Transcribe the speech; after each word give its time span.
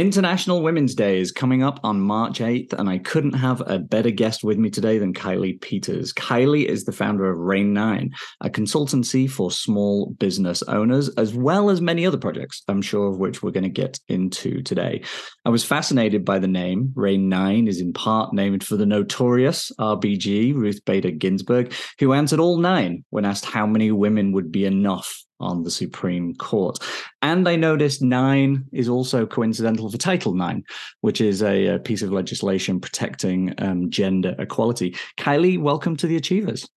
International 0.00 0.62
Women's 0.62 0.94
Day 0.94 1.20
is 1.20 1.30
coming 1.30 1.62
up 1.62 1.78
on 1.84 2.00
March 2.00 2.40
8th, 2.40 2.72
and 2.72 2.88
I 2.88 2.98
couldn't 2.98 3.34
have 3.34 3.62
a 3.66 3.78
better 3.78 4.10
guest 4.10 4.42
with 4.42 4.58
me 4.58 4.68
today 4.68 4.98
than 4.98 5.14
Kiley 5.14 5.60
Peters. 5.60 6.12
Kiley 6.12 6.64
is 6.64 6.84
the 6.84 6.92
founder 6.92 7.30
of 7.30 7.38
RAYNE 7.38 7.76
IX, 7.76 8.14
a 8.40 8.50
consultancy 8.50 9.30
for 9.30 9.50
small 9.50 10.10
business 10.18 10.62
owners, 10.64 11.08
as 11.10 11.34
well 11.34 11.70
as 11.70 11.80
many 11.80 12.04
other 12.04 12.18
projects, 12.18 12.62
I'm 12.68 12.82
sure 12.82 13.08
of 13.08 13.18
which 13.18 13.42
we're 13.42 13.52
going 13.52 13.64
to 13.64 13.68
get 13.68 14.00
into 14.08 14.62
today. 14.62 15.02
I 15.44 15.50
was 15.50 15.64
fascinated 15.64 16.24
by 16.24 16.40
the 16.40 16.48
name. 16.48 16.92
RAYNE 16.94 17.32
IX 17.32 17.68
is 17.68 17.80
in 17.80 17.92
part 17.92 18.32
named 18.34 18.64
for 18.64 18.76
the 18.76 18.86
notorious 18.86 19.70
RBG, 19.78 20.54
Ruth 20.54 20.84
Bader 20.84 21.12
Ginsburg, 21.12 21.72
who 21.98 22.12
answered 22.12 22.40
all 22.40 22.58
nine 22.58 23.04
when 23.10 23.24
asked 23.24 23.44
how 23.44 23.66
many 23.66 23.92
women 23.92 24.32
would 24.32 24.50
be 24.50 24.64
enough 24.64 25.22
on 25.40 25.62
the 25.62 25.70
Supreme 25.70 26.34
Court. 26.34 26.78
And 27.22 27.48
I 27.48 27.56
noticed 27.56 28.02
nine 28.02 28.64
is 28.72 28.88
also 28.88 29.26
coincidental 29.26 29.90
for 29.90 29.98
Title 29.98 30.34
Nine, 30.34 30.64
which 31.00 31.20
is 31.20 31.42
a, 31.42 31.66
a 31.66 31.78
piece 31.78 32.02
of 32.02 32.12
legislation 32.12 32.80
protecting 32.80 33.54
um, 33.58 33.90
gender 33.90 34.34
equality. 34.38 34.96
Kiley, 35.18 35.60
welcome 35.60 35.96
to 35.96 36.06
the 36.06 36.16
Achievers. 36.16 36.68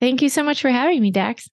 Thank 0.00 0.22
you 0.22 0.28
so 0.28 0.42
much 0.42 0.60
for 0.62 0.70
having 0.70 1.02
me, 1.02 1.10
Dax. 1.10 1.48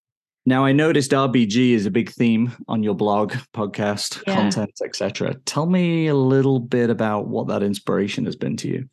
Now 0.48 0.64
I 0.64 0.74
noticed 0.74 1.12
RBG 1.12 1.72
is 1.72 1.88
a 1.88 1.92
big 1.92 2.12
theme 2.12 2.56
on 2.68 2.84
your 2.84 2.94
blog, 2.94 3.34
podcast, 3.54 4.22
yeah. 4.28 4.36
content, 4.36 4.74
etc. 4.84 5.34
Tell 5.46 5.66
me 5.66 6.08
a 6.08 6.16
little 6.16 6.60
bit 6.60 6.92
about 6.92 7.28
what 7.28 7.48
that 7.48 7.64
inspiration 7.64 8.26
has 8.26 8.36
been 8.36 8.56
to 8.58 8.68
you. 8.68 8.90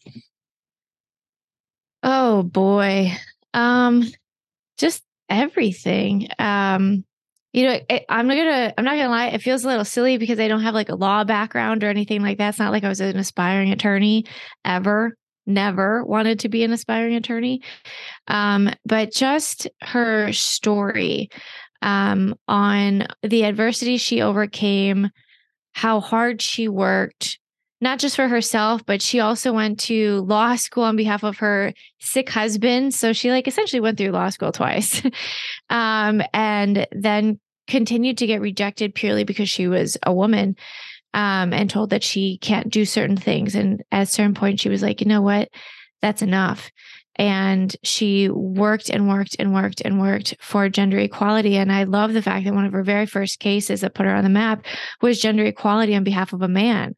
Oh 2.03 2.43
boy. 2.43 3.13
Um 3.53 4.05
just 4.79 5.03
everything. 5.29 6.29
Um 6.39 7.05
you 7.53 7.67
know, 7.67 7.79
it, 7.89 8.05
I'm 8.09 8.27
not 8.27 8.37
gonna, 8.37 8.75
I'm 8.79 8.85
not 8.85 8.97
gonna 8.97 9.09
lie. 9.09 9.29
It 9.29 9.43
feels 9.43 9.65
a 9.65 9.69
little 9.69 9.85
silly 9.85 10.17
because 10.17 10.41
I 10.41 10.49
don't 10.49 10.63
have 10.63 10.75
like 10.75 10.89
a 10.89 10.95
law 10.95 11.25
background 11.25 11.85
or 11.85 11.91
anything 11.91 12.23
like 12.23 12.39
that. 12.39 12.51
It's 12.51 12.59
not 12.59 12.73
like 12.73 12.85
I 12.85 12.89
was 12.89 13.01
an 13.01 13.19
aspiring 13.19 13.71
attorney 13.71 14.25
ever. 14.65 15.17
Never 15.45 16.05
wanted 16.05 16.41
to 16.41 16.49
be 16.49 16.63
an 16.63 16.73
aspiring 16.73 17.17
attorney. 17.17 17.63
Um, 18.29 18.71
but 18.87 19.13
just 19.13 19.69
her 19.83 20.33
story 20.33 21.31
um, 21.83 22.37
on 22.49 23.09
the 23.23 23.45
adversity 23.45 23.97
she 23.97 24.23
overcame, 24.23 25.11
how 25.73 26.01
hard 26.01 26.41
she 26.41 26.69
worked, 26.69 27.39
not 27.81 27.99
just 27.99 28.15
for 28.15 28.29
herself, 28.29 28.87
but 28.87 29.03
she 29.03 29.19
also 29.19 29.53
went 29.53 29.81
to 29.81 30.21
law 30.21 30.55
school 30.55 30.85
on 30.85 30.95
behalf 30.95 31.25
of 31.25 31.39
her 31.39 31.73
sick 31.99 32.29
husband. 32.31 32.95
So 32.95 33.13
she 33.13 33.31
like 33.31 33.49
essentially 33.49 33.81
went 33.81 33.99
through 33.99 34.13
law 34.13 34.29
school 34.29 34.53
twice. 34.53 35.03
um, 35.71 36.23
and 36.33 36.87
then 36.93 37.41
continued 37.67 38.19
to 38.19 38.27
get 38.27 38.41
rejected 38.41 38.95
purely 38.95 39.25
because 39.25 39.49
she 39.49 39.69
was 39.69 39.97
a 40.05 40.13
woman 40.13 40.57
um, 41.15 41.53
and 41.53 41.69
told 41.69 41.91
that 41.91 42.03
she 42.03 42.39
can't 42.39 42.71
do 42.71 42.85
certain 42.85 43.17
things. 43.17 43.55
And 43.55 43.83
at 43.93 44.03
a 44.03 44.07
certain 44.07 44.35
point, 44.35 44.61
she 44.61 44.69
was 44.69 44.83
like, 44.83 45.01
you 45.01 45.07
know 45.07 45.23
what? 45.23 45.49
That's 46.01 46.23
enough. 46.23 46.71
And 47.17 47.75
she 47.83 48.31
worked 48.31 48.89
and 48.89 49.09
worked 49.09 49.37
and 49.39 49.53
worked 49.53 49.83
and 49.83 50.01
worked 50.01 50.35
for 50.41 50.69
gender 50.71 50.99
equality. 50.99 51.57
And 51.57 51.71
I 51.71 51.85
love 51.85 52.15
the 52.15 52.23
fact 52.23 52.47
that 52.47 52.55
one 52.55 52.65
of 52.65 52.73
her 52.73 52.83
very 52.83 53.05
first 53.05 53.39
cases 53.39 53.83
that 53.83 53.95
put 53.95 54.07
her 54.07 54.15
on 54.15 54.25
the 54.25 54.31
map 54.31 54.65
was 55.03 55.21
gender 55.21 55.45
equality 55.45 55.95
on 55.95 56.05
behalf 56.05 56.33
of 56.33 56.41
a 56.41 56.49
man. 56.49 56.95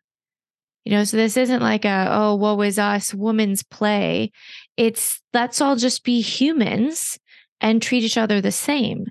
You 0.84 0.92
know, 0.92 1.04
so 1.04 1.16
this 1.16 1.36
isn't 1.36 1.62
like 1.62 1.84
a, 1.84 2.08
oh, 2.10 2.36
what 2.36 2.58
was 2.58 2.78
us, 2.78 3.12
woman's 3.12 3.62
play. 3.62 4.30
It's 4.76 5.20
let's 5.32 5.60
all 5.60 5.76
just 5.76 6.04
be 6.04 6.20
humans 6.20 7.18
and 7.60 7.82
treat 7.82 8.04
each 8.04 8.18
other 8.18 8.40
the 8.40 8.52
same. 8.52 9.06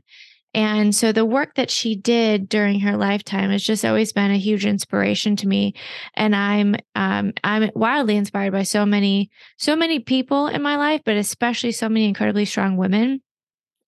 And 0.54 0.94
so 0.94 1.12
the 1.12 1.26
work 1.26 1.56
that 1.56 1.72
she 1.72 1.96
did 1.96 2.48
during 2.48 2.82
her 2.82 2.96
lifetime 2.96 3.50
has 3.50 3.64
just 3.64 3.84
always 3.84 4.14
been 4.14 4.32
a 4.32 4.38
huge 4.38 4.66
inspiration 4.66 5.36
to 5.38 5.48
me. 5.48 5.74
And 6.16 6.36
I'm 6.36 6.76
um, 6.96 7.34
I'm 7.44 7.72
wildly 7.74 8.16
inspired 8.16 8.54
by 8.54 8.64
so 8.64 8.86
many 8.86 9.32
so 9.58 9.76
many 9.76 10.00
people 10.00 10.48
in 10.48 10.62
my 10.62 10.76
life, 10.76 11.02
but 11.06 11.18
especially 11.18 11.72
so 11.72 11.90
many 11.90 12.06
incredibly 12.06 12.46
strong 12.46 12.78
women. 12.78 13.22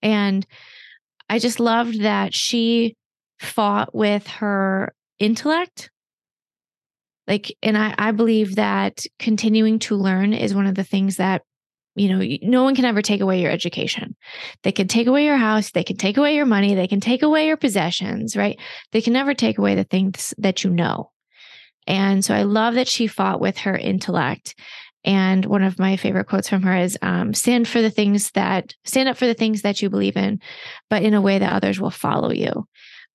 And 0.02 0.46
I 1.28 1.38
just 1.38 1.60
loved 1.60 2.02
that 2.02 2.34
she 2.34 2.96
fought 3.38 3.94
with 3.94 4.26
her 4.26 4.94
intellect 5.18 5.90
like 7.26 7.56
and 7.62 7.76
I, 7.76 7.94
I 7.98 8.10
believe 8.12 8.56
that 8.56 9.04
continuing 9.18 9.78
to 9.80 9.96
learn 9.96 10.32
is 10.32 10.54
one 10.54 10.66
of 10.66 10.74
the 10.74 10.84
things 10.84 11.16
that 11.16 11.42
you 11.96 12.08
know 12.08 12.38
no 12.42 12.62
one 12.62 12.74
can 12.74 12.84
ever 12.84 13.02
take 13.02 13.20
away 13.20 13.40
your 13.40 13.50
education. 13.50 14.14
They 14.62 14.72
can 14.72 14.86
take 14.86 15.06
away 15.06 15.24
your 15.24 15.36
house 15.36 15.70
they 15.72 15.84
can 15.84 15.96
take 15.96 16.16
away 16.16 16.34
your 16.34 16.46
money 16.46 16.74
they 16.74 16.86
can 16.86 17.00
take 17.00 17.22
away 17.22 17.46
your 17.46 17.56
possessions 17.56 18.36
right? 18.36 18.58
They 18.92 19.00
can 19.00 19.12
never 19.12 19.34
take 19.34 19.58
away 19.58 19.74
the 19.74 19.84
things 19.84 20.34
that 20.38 20.62
you 20.62 20.70
know. 20.70 21.10
And 21.88 22.24
so 22.24 22.34
i 22.34 22.42
love 22.42 22.74
that 22.74 22.88
she 22.88 23.06
fought 23.06 23.40
with 23.40 23.58
her 23.58 23.76
intellect. 23.76 24.54
And 25.04 25.46
one 25.46 25.62
of 25.62 25.78
my 25.78 25.96
favorite 25.96 26.26
quotes 26.26 26.48
from 26.48 26.62
her 26.62 26.76
is 26.76 26.98
um, 27.00 27.32
stand 27.32 27.68
for 27.68 27.80
the 27.80 27.90
things 27.90 28.32
that 28.32 28.74
stand 28.84 29.08
up 29.08 29.16
for 29.16 29.26
the 29.26 29.34
things 29.34 29.62
that 29.62 29.80
you 29.80 29.88
believe 29.88 30.16
in 30.16 30.40
but 30.90 31.02
in 31.02 31.14
a 31.14 31.20
way 31.20 31.38
that 31.38 31.52
others 31.52 31.80
will 31.80 31.90
follow 31.90 32.30
you. 32.30 32.66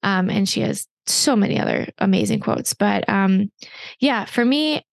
Um, 0.03 0.29
and 0.29 0.47
she 0.47 0.61
has 0.61 0.87
so 1.05 1.35
many 1.35 1.59
other 1.59 1.87
amazing 1.97 2.39
quotes. 2.39 2.73
But 2.73 3.07
um, 3.09 3.51
yeah, 3.99 4.25
for 4.25 4.43
me, 4.43 4.85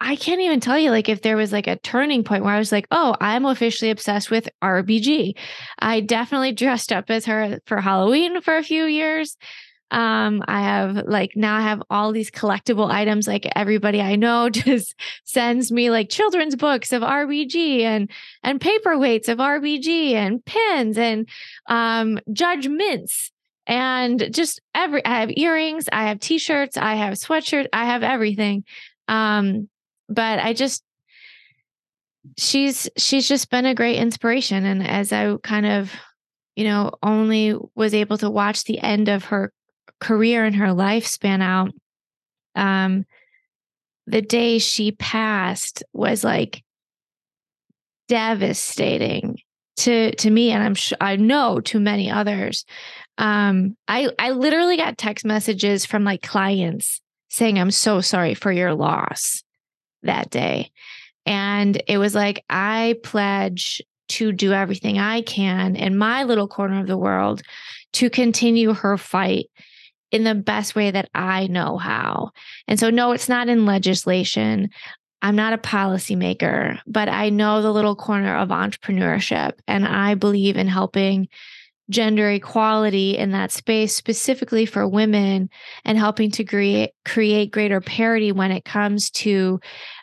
I 0.00 0.16
can't 0.16 0.40
even 0.40 0.60
tell 0.60 0.78
you 0.78 0.90
like 0.90 1.08
if 1.08 1.22
there 1.22 1.36
was 1.36 1.52
like 1.52 1.66
a 1.66 1.78
turning 1.78 2.22
point 2.22 2.44
where 2.44 2.54
I 2.54 2.58
was 2.58 2.70
like, 2.70 2.86
oh, 2.90 3.16
I'm 3.20 3.44
officially 3.44 3.90
obsessed 3.90 4.30
with 4.30 4.48
RBG. 4.62 5.34
I 5.78 6.00
definitely 6.00 6.52
dressed 6.52 6.92
up 6.92 7.10
as 7.10 7.26
her 7.26 7.58
for 7.66 7.80
Halloween 7.80 8.40
for 8.40 8.56
a 8.56 8.62
few 8.62 8.84
years. 8.84 9.36
Um, 9.90 10.42
I 10.48 10.62
have 10.62 10.96
like 11.06 11.32
now 11.36 11.54
I 11.56 11.60
have 11.60 11.82
all 11.90 12.12
these 12.12 12.30
collectible 12.30 12.90
items. 12.90 13.28
Like 13.28 13.46
everybody 13.54 14.00
I 14.00 14.16
know 14.16 14.48
just 14.50 14.94
sends 15.24 15.70
me 15.70 15.90
like 15.90 16.08
children's 16.08 16.56
books 16.56 16.92
of 16.92 17.02
RBG 17.02 17.80
and 17.80 18.10
and 18.42 18.60
paperweights 18.60 19.28
of 19.28 19.38
RBG 19.38 20.12
and 20.12 20.42
pins 20.44 20.96
and 20.96 21.28
um 21.68 22.18
Judge 22.32 22.68
Mints 22.68 23.32
and 23.66 24.28
just 24.32 24.60
every 24.74 25.04
I 25.04 25.20
have 25.20 25.30
earrings, 25.36 25.86
I 25.92 26.08
have 26.08 26.20
t-shirts, 26.20 26.76
I 26.76 26.94
have 26.94 27.14
sweatshirts, 27.14 27.66
I 27.72 27.84
have 27.84 28.02
everything. 28.02 28.64
Um, 29.12 29.68
but 30.08 30.38
I 30.38 30.54
just 30.54 30.82
she's 32.38 32.88
she's 32.96 33.28
just 33.28 33.50
been 33.50 33.66
a 33.66 33.74
great 33.74 33.98
inspiration. 33.98 34.64
And 34.64 34.86
as 34.86 35.12
I 35.12 35.36
kind 35.42 35.66
of, 35.66 35.92
you 36.56 36.64
know, 36.64 36.92
only 37.02 37.54
was 37.74 37.92
able 37.92 38.16
to 38.18 38.30
watch 38.30 38.64
the 38.64 38.78
end 38.78 39.08
of 39.08 39.26
her 39.26 39.52
career 40.00 40.44
and 40.44 40.56
her 40.56 40.68
lifespan 40.68 41.42
out, 41.42 41.72
um, 42.56 43.04
the 44.06 44.22
day 44.22 44.58
she 44.58 44.92
passed 44.92 45.82
was 45.92 46.24
like 46.24 46.62
devastating 48.08 49.38
to 49.76 50.14
to 50.16 50.28
me 50.28 50.50
and 50.50 50.62
i'm 50.62 50.74
sh- 50.74 50.92
i 51.00 51.16
know 51.16 51.58
to 51.60 51.80
many 51.80 52.10
others 52.10 52.66
um 53.16 53.74
i 53.88 54.10
i 54.18 54.30
literally 54.30 54.76
got 54.76 54.98
text 54.98 55.24
messages 55.24 55.86
from 55.86 56.04
like 56.04 56.20
clients 56.20 57.00
saying 57.32 57.58
i'm 57.58 57.70
so 57.70 58.00
sorry 58.00 58.34
for 58.34 58.52
your 58.52 58.74
loss 58.74 59.42
that 60.02 60.30
day 60.30 60.70
and 61.26 61.82
it 61.88 61.98
was 61.98 62.14
like 62.14 62.44
i 62.48 62.96
pledge 63.02 63.82
to 64.08 64.30
do 64.32 64.52
everything 64.52 64.98
i 64.98 65.22
can 65.22 65.74
in 65.74 65.96
my 65.96 66.22
little 66.22 66.48
corner 66.48 66.80
of 66.80 66.86
the 66.86 66.98
world 66.98 67.42
to 67.92 68.08
continue 68.08 68.72
her 68.72 68.96
fight 68.96 69.46
in 70.12 70.24
the 70.24 70.34
best 70.34 70.76
way 70.76 70.90
that 70.90 71.08
I 71.14 71.46
know 71.46 71.78
how. 71.78 72.30
And 72.68 72.78
so, 72.78 72.90
no, 72.90 73.12
it's 73.12 73.30
not 73.30 73.48
in 73.48 73.66
legislation. 73.66 74.68
I'm 75.22 75.36
not 75.36 75.54
a 75.54 75.58
policymaker, 75.58 76.78
but 76.86 77.08
I 77.08 77.30
know 77.30 77.62
the 77.62 77.72
little 77.72 77.96
corner 77.96 78.36
of 78.36 78.50
entrepreneurship. 78.50 79.52
And 79.66 79.86
I 79.86 80.14
believe 80.14 80.56
in 80.56 80.68
helping 80.68 81.28
gender 81.92 82.30
equality 82.30 83.16
in 83.16 83.30
that 83.30 83.52
space, 83.52 83.94
specifically 83.94 84.66
for 84.66 84.88
women, 84.88 85.48
and 85.84 85.98
helping 85.98 86.30
to 86.32 86.44
create 86.44 86.90
create 87.04 87.52
greater 87.52 87.80
parity 87.80 88.32
when 88.32 88.50
it 88.50 88.64
comes 88.64 89.10
to 89.10 89.60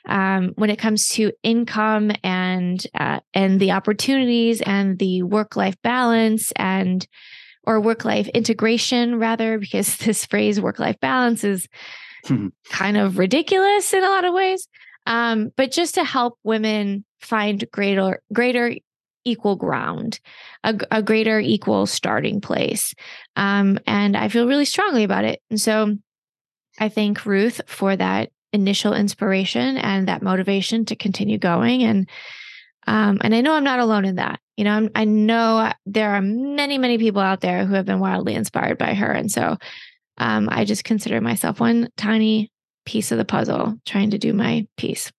um, 0.07 0.53
when 0.56 0.69
it 0.69 0.80
comes 0.80 1.09
to 1.09 1.31
income 1.44 2.12
and 2.24 2.86
uh, 2.94 3.19
and 3.33 3.59
the 3.59 3.71
opportunities 3.71 4.62
and 4.62 5.00
the 5.00 5.24
work 5.24 5.56
life 5.56 5.75
balance 5.83 6.51
and 6.56 7.07
or 7.63 7.81
work 7.81 8.06
life 8.06 8.27
integration 8.30 9.19
rather, 9.19 9.59
because 9.59 9.97
this 10.06 10.25
phrase 10.25 10.62
work 10.62 10.80
life 10.80 11.00
balance 11.01 11.44
is 11.44 11.68
hmm. 12.25 12.47
kind 12.69 12.95
of 12.95 13.18
ridiculous 13.18 13.94
in 13.94 14.03
a 14.03 14.09
lot 14.09 14.24
of 14.24 14.33
ways 14.33 14.68
um, 15.09 15.51
but 15.57 15.71
just 15.71 15.95
to 15.95 16.03
help 16.03 16.38
women 16.44 17.03
find 17.19 17.65
greater 17.71 18.21
greater 18.31 18.74
equal 19.25 19.56
ground, 19.56 20.19
a, 20.63 20.77
a 20.92 21.04
greater 21.04 21.39
equal 21.39 21.86
starting 21.86 22.42
place. 22.42 22.94
Um, 23.36 23.80
and 23.86 24.16
I 24.16 24.30
feel 24.30 24.48
really 24.48 24.66
strongly 24.66 25.04
about 25.04 25.25
it. 25.25 25.42
And 25.50 25.60
so 25.60 25.98
I 26.80 26.89
thank 26.89 27.25
Ruth 27.25 27.62
for 27.68 27.95
that 27.95 28.31
initial 28.54 28.94
inspiration 28.94 29.77
and 29.77 30.07
that 30.07 30.24
motivation 30.24 30.86
to 30.86 30.95
continue 30.95 31.38
going. 31.38 31.83
And 31.83 32.10
um, 32.88 33.19
and 33.21 33.36
I 33.36 33.42
know 33.42 33.54
I'm 33.54 33.63
not 33.63 33.80
alone 33.80 34.06
in 34.06 34.16
that. 34.16 34.39
You 34.57 34.63
know, 34.63 34.71
I'm, 34.71 34.89
I 34.95 35.06
know 35.06 35.71
there 35.86 36.10
are 36.12 36.21
many, 36.21 36.80
many 36.80 36.98
people 36.98 37.21
out 37.21 37.39
there 37.39 37.66
who 37.66 37.75
have 37.75 37.86
been 37.86 38.00
wildly 38.00 38.33
inspired 38.33 38.80
by 38.80 38.95
her. 38.95 39.12
And 39.12 39.31
so 39.31 39.57
um, 40.18 40.50
I 40.51 40.66
just 40.66 40.83
consider 40.83 41.21
myself 41.21 41.60
one 41.60 41.89
tiny 41.98 42.51
piece 42.86 43.12
of 43.12 43.19
the 43.19 43.25
puzzle, 43.25 43.75
trying 43.86 44.10
to 44.12 44.18
do 44.18 44.33
my 44.33 44.66
piece. 44.75 45.12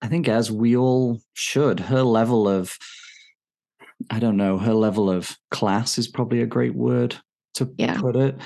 I 0.00 0.08
think 0.08 0.26
as 0.26 0.50
we 0.50 0.74
all 0.74 1.20
should, 1.34 1.80
her 1.80 2.02
level 2.02 2.48
of 2.48 2.78
I 4.10 4.18
don't 4.18 4.36
know, 4.36 4.58
her 4.58 4.74
level 4.74 5.10
of 5.10 5.36
class 5.50 5.98
is 5.98 6.08
probably 6.08 6.42
a 6.42 6.46
great 6.46 6.74
word 6.74 7.16
to 7.54 7.72
yeah. 7.76 8.00
put 8.00 8.16
it 8.16 8.36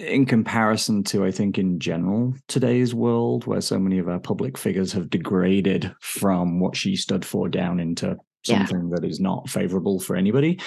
in 0.00 0.24
comparison 0.24 1.04
to 1.04 1.24
I 1.24 1.30
think 1.30 1.58
in 1.58 1.78
general 1.78 2.34
today's 2.48 2.94
world 2.94 3.46
where 3.46 3.60
so 3.60 3.78
many 3.78 3.98
of 3.98 4.08
our 4.08 4.18
public 4.18 4.56
figures 4.56 4.92
have 4.92 5.10
degraded 5.10 5.94
from 6.00 6.58
what 6.60 6.76
she 6.76 6.96
stood 6.96 7.24
for 7.24 7.48
down 7.48 7.80
into 7.80 8.16
something 8.44 8.88
yeah. 8.88 8.96
that 8.96 9.04
is 9.04 9.20
not 9.20 9.48
favorable 9.48 10.00
for 10.00 10.16
anybody 10.16 10.58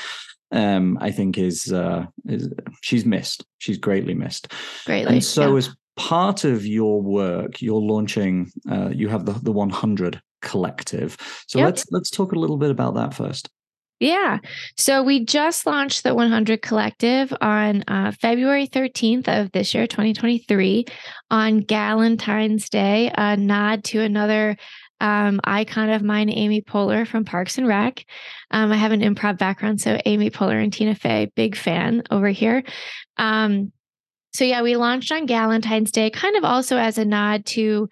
um 0.52 0.98
I 1.02 1.12
think 1.12 1.38
is 1.38 1.74
uh 1.74 2.06
is 2.26 2.50
she's 2.82 3.06
missed 3.06 3.44
she's 3.58 3.78
greatly 3.78 4.14
missed 4.14 4.52
greatly 4.86 5.16
and 5.16 5.24
so 5.24 5.52
yeah. 5.52 5.58
as 5.58 5.76
part 5.96 6.44
of 6.44 6.66
your 6.66 7.02
work 7.02 7.62
you're 7.62 7.82
launching 7.82 8.52
uh 8.70 8.90
you 8.90 9.08
have 9.08 9.26
the 9.26 9.34
the 9.34 9.52
100 9.52 10.22
collective 10.42 11.18
so 11.48 11.58
yep. 11.58 11.68
let's 11.68 11.86
let's 11.92 12.10
talk 12.12 12.34
a 12.34 12.40
little 12.40 12.58
bit 12.58 12.70
about 12.70 12.94
that 12.94 13.14
first 13.14 13.50
yeah. 14.00 14.40
So 14.78 15.04
we 15.04 15.24
just 15.24 15.66
launched 15.66 16.04
the 16.04 16.14
100 16.14 16.62
Collective 16.62 17.34
on 17.42 17.84
uh, 17.88 18.12
February 18.20 18.68
13th 18.68 19.28
of 19.28 19.52
this 19.52 19.74
year, 19.74 19.88
2023, 19.88 20.86
on 21.32 21.62
Galentine's 21.62 22.70
Day, 22.70 23.12
a 23.16 23.38
nod 23.38 23.84
to 23.86 24.02
another 24.02 24.58
um, 25.00 25.42
icon 25.44 25.90
of 25.90 26.02
mine, 26.02 26.30
Amy 26.30 26.62
Poehler 26.62 27.06
from 27.06 27.26
Parks 27.26 27.58
and 27.58 27.68
Rec. 27.68 28.06
Um, 28.52 28.72
I 28.72 28.78
have 28.78 28.92
an 28.94 29.02
improv 29.02 29.38
background, 29.38 29.82
so 29.82 30.00
Amy 30.06 30.30
Poehler 30.30 30.62
and 30.64 30.72
Tina 30.72 30.96
Fey, 30.96 31.32
big 31.36 31.56
fan 31.56 32.04
over 32.10 32.30
here. 32.30 32.64
Um, 33.18 33.72
so 34.34 34.46
yeah, 34.46 34.64
we 34.64 34.76
launched 34.76 35.12
on 35.12 35.28
Galentine's 35.28 35.92
Day, 35.92 36.10
kind 36.10 36.36
of 36.36 36.44
also 36.44 36.78
as 36.78 36.98
a 36.98 37.06
nod 37.06 37.46
to 37.48 37.90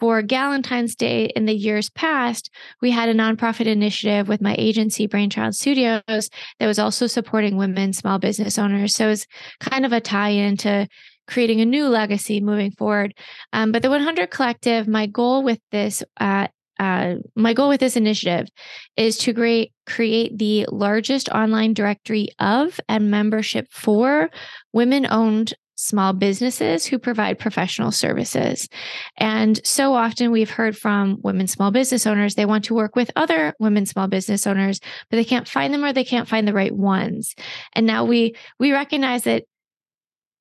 for 0.00 0.22
Galentine's 0.22 0.94
Day 0.94 1.26
in 1.36 1.44
the 1.44 1.54
years 1.54 1.90
past, 1.90 2.50
we 2.80 2.90
had 2.90 3.08
a 3.08 3.14
nonprofit 3.14 3.66
initiative 3.66 4.26
with 4.26 4.40
my 4.40 4.56
agency, 4.58 5.06
Brainchild 5.06 5.54
Studios, 5.54 6.02
that 6.08 6.66
was 6.66 6.78
also 6.78 7.06
supporting 7.06 7.56
women 7.56 7.92
small 7.92 8.18
business 8.18 8.58
owners. 8.58 8.94
So 8.94 9.10
it's 9.10 9.26
kind 9.60 9.84
of 9.84 9.92
a 9.92 10.00
tie 10.00 10.30
in 10.30 10.56
to 10.58 10.88
creating 11.28 11.60
a 11.60 11.66
new 11.66 11.86
legacy 11.88 12.40
moving 12.40 12.72
forward. 12.72 13.14
Um, 13.52 13.70
but 13.70 13.82
the 13.82 13.90
100 13.90 14.30
Collective, 14.30 14.88
my 14.88 15.06
goal 15.06 15.42
with 15.42 15.60
this, 15.70 16.02
uh, 16.18 16.48
uh, 16.80 17.16
my 17.36 17.52
goal 17.52 17.68
with 17.68 17.80
this 17.80 17.96
initiative 17.96 18.48
is 18.96 19.18
to 19.18 19.34
create 19.34 19.72
create 19.86 20.38
the 20.38 20.66
largest 20.70 21.28
online 21.28 21.74
directory 21.74 22.28
of 22.38 22.80
and 22.88 23.10
membership 23.10 23.66
for 23.70 24.30
women 24.72 25.06
owned 25.10 25.52
small 25.80 26.12
businesses 26.12 26.84
who 26.84 26.98
provide 26.98 27.38
professional 27.38 27.90
services. 27.90 28.68
And 29.16 29.58
so 29.66 29.94
often 29.94 30.30
we've 30.30 30.50
heard 30.50 30.76
from 30.76 31.18
women 31.22 31.46
small 31.46 31.70
business 31.70 32.06
owners, 32.06 32.34
they 32.34 32.44
want 32.44 32.64
to 32.66 32.74
work 32.74 32.94
with 32.94 33.10
other 33.16 33.54
women 33.58 33.86
small 33.86 34.06
business 34.06 34.46
owners, 34.46 34.80
but 35.08 35.16
they 35.16 35.24
can't 35.24 35.48
find 35.48 35.72
them 35.72 35.82
or 35.82 35.94
they 35.94 36.04
can't 36.04 36.28
find 36.28 36.46
the 36.46 36.52
right 36.52 36.74
ones. 36.74 37.34
And 37.72 37.86
now 37.86 38.04
we 38.04 38.34
we 38.58 38.72
recognize 38.72 39.24
that 39.24 39.44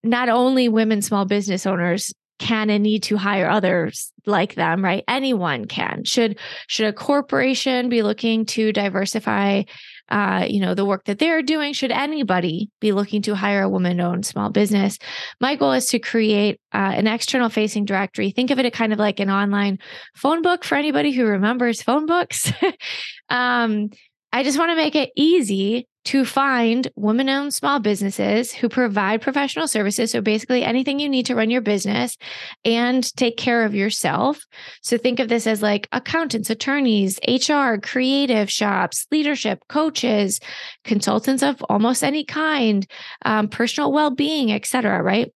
not 0.04 0.28
only 0.28 0.68
women 0.68 1.02
small 1.02 1.24
business 1.24 1.66
owners 1.66 2.14
can 2.40 2.70
and 2.70 2.84
need 2.84 3.04
to 3.04 3.18
hire 3.18 3.50
others 3.50 4.14
like 4.26 4.56
them 4.56 4.84
right 4.84 5.04
anyone 5.10 5.66
can 5.66 6.06
should 6.06 6.40
should 6.68 6.88
a 6.88 6.94
corporation 6.94 7.90
be 7.90 8.02
looking 8.02 8.46
to 8.46 8.72
diversify 8.72 9.62
uh, 10.10 10.46
you 10.48 10.60
know, 10.60 10.74
the 10.74 10.86
work 10.86 11.06
that 11.06 11.20
they're 11.20 11.42
doing. 11.42 11.74
Should 11.74 11.92
anybody 11.92 12.70
be 12.80 12.92
looking 12.92 13.22
to 13.24 13.36
hire 13.36 13.64
a 13.64 13.70
woman-owned 13.70 14.26
small 14.26 14.50
business, 14.50 14.98
my 15.40 15.56
goal 15.56 15.74
is 15.74 15.88
to 15.88 16.00
create 16.00 16.60
uh, 16.74 16.94
an 16.96 17.08
external-facing 17.08 17.86
directory. 17.86 18.32
Think 18.32 18.52
of 18.52 18.60
it 18.60 18.74
kind 18.74 18.94
of 18.94 19.00
like 19.00 19.20
an 19.20 19.30
online 19.30 19.80
phone 20.16 20.42
book 20.42 20.64
for 20.64 20.76
anybody 20.76 21.12
who 21.12 21.26
remembers 21.26 21.82
phone 21.82 22.06
books. 22.06 22.52
um, 23.30 23.90
I 24.32 24.44
just 24.44 24.60
want 24.60 24.72
to 24.72 24.76
make 24.76 24.96
it 24.96 25.12
easy 25.16 25.88
to 26.10 26.26
find 26.26 26.90
women 26.96 27.30
owned 27.30 27.54
small 27.54 27.80
businesses 27.80 28.52
who 28.52 28.68
provide 28.68 29.22
professional 29.22 29.68
services. 29.68 30.10
So, 30.10 30.22
basically, 30.22 30.64
anything 30.64 31.00
you 31.00 31.08
need 31.08 31.28
to 31.28 31.36
run 31.36 31.52
your 31.52 31.62
business 31.62 32.18
and 32.66 33.04
take 33.16 33.38
care 33.38 33.64
of 33.64 33.76
yourself. 33.76 34.44
So, 34.82 34.98
think 34.98 35.20
of 35.20 35.30
this 35.30 35.46
as 35.46 35.62
like 35.62 35.88
accountants, 35.92 36.50
attorneys, 36.50 37.20
HR, 37.28 37.76
creative 37.76 38.50
shops, 38.50 39.06
leadership, 39.12 39.64
coaches, 39.70 40.40
consultants 40.84 41.44
of 41.44 41.64
almost 41.70 42.04
any 42.04 42.24
kind, 42.24 42.88
um, 43.24 43.48
personal 43.48 43.92
well 43.92 44.10
being, 44.10 44.52
etc. 44.52 45.04
right? 45.04 45.32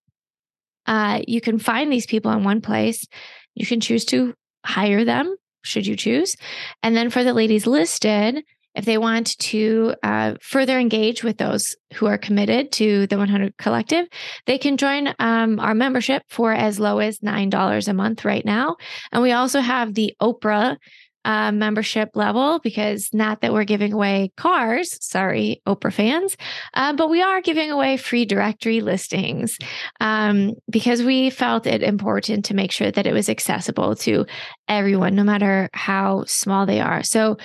Uh, 0.87 1.21
you 1.27 1.39
can 1.39 1.59
find 1.59 1.91
these 1.91 2.07
people 2.07 2.31
in 2.31 2.43
one 2.43 2.61
place. 2.61 3.05
You 3.53 3.67
can 3.67 3.79
choose 3.79 4.05
to 4.05 4.33
hire 4.65 5.05
them 5.05 5.35
should 5.65 5.87
you 5.87 5.95
choose. 5.95 6.35
And 6.81 6.93
then 6.93 7.09
for 7.09 7.23
the 7.23 7.33
ladies 7.33 7.65
listed, 7.65 8.43
if 8.75 8.85
they 8.85 8.97
want 8.97 9.37
to 9.39 9.95
uh, 10.03 10.35
further 10.41 10.79
engage 10.79 11.23
with 11.23 11.37
those 11.37 11.75
who 11.93 12.07
are 12.07 12.17
committed 12.17 12.71
to 12.73 13.07
the 13.07 13.17
100 13.17 13.57
Collective, 13.57 14.07
they 14.45 14.57
can 14.57 14.77
join 14.77 15.13
um, 15.19 15.59
our 15.59 15.75
membership 15.75 16.23
for 16.29 16.51
as 16.51 16.79
low 16.79 16.99
as 16.99 17.19
$9 17.19 17.87
a 17.87 17.93
month 17.93 18.25
right 18.25 18.45
now. 18.45 18.77
And 19.11 19.21
we 19.21 19.31
also 19.31 19.59
have 19.59 19.93
the 19.93 20.15
Oprah 20.21 20.77
uh, 21.25 21.51
membership 21.51 22.09
level 22.15 22.59
because 22.59 23.09
not 23.13 23.41
that 23.41 23.53
we're 23.53 23.63
giving 23.63 23.93
away 23.93 24.31
cars, 24.35 24.97
sorry, 25.01 25.61
Oprah 25.65 25.93
fans, 25.93 26.35
uh, 26.73 26.93
but 26.93 27.09
we 27.09 27.21
are 27.21 27.41
giving 27.41 27.71
away 27.71 27.97
free 27.97 28.25
directory 28.25 28.81
listings 28.81 29.57
um, 30.01 30.53
because 30.69 31.01
we 31.01 31.29
felt 31.29 31.65
it 31.65 31.81
important 31.81 32.45
to 32.45 32.53
make 32.53 32.71
sure 32.71 32.91
that 32.91 33.07
it 33.07 33.13
was 33.13 33.29
accessible 33.29 33.95
to 33.95 34.25
everyone, 34.67 35.15
no 35.15 35.23
matter 35.23 35.69
how 35.73 36.23
small 36.25 36.65
they 36.65 36.81
are. 36.81 37.03
So 37.03 37.37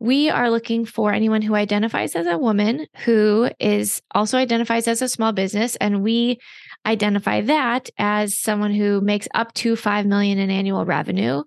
we 0.00 0.28
are 0.28 0.50
looking 0.50 0.84
for 0.84 1.12
anyone 1.12 1.42
who 1.42 1.54
identifies 1.54 2.14
as 2.14 2.26
a 2.26 2.38
woman 2.38 2.86
who 3.04 3.48
is 3.58 4.02
also 4.12 4.36
identifies 4.36 4.88
as 4.88 5.00
a 5.02 5.08
small 5.08 5.32
business 5.32 5.76
and 5.76 6.02
we 6.02 6.38
identify 6.86 7.40
that 7.40 7.88
as 7.96 8.38
someone 8.38 8.72
who 8.72 9.00
makes 9.00 9.28
up 9.34 9.52
to 9.54 9.76
5 9.76 10.06
million 10.06 10.38
in 10.38 10.50
annual 10.50 10.84
revenue 10.84 11.42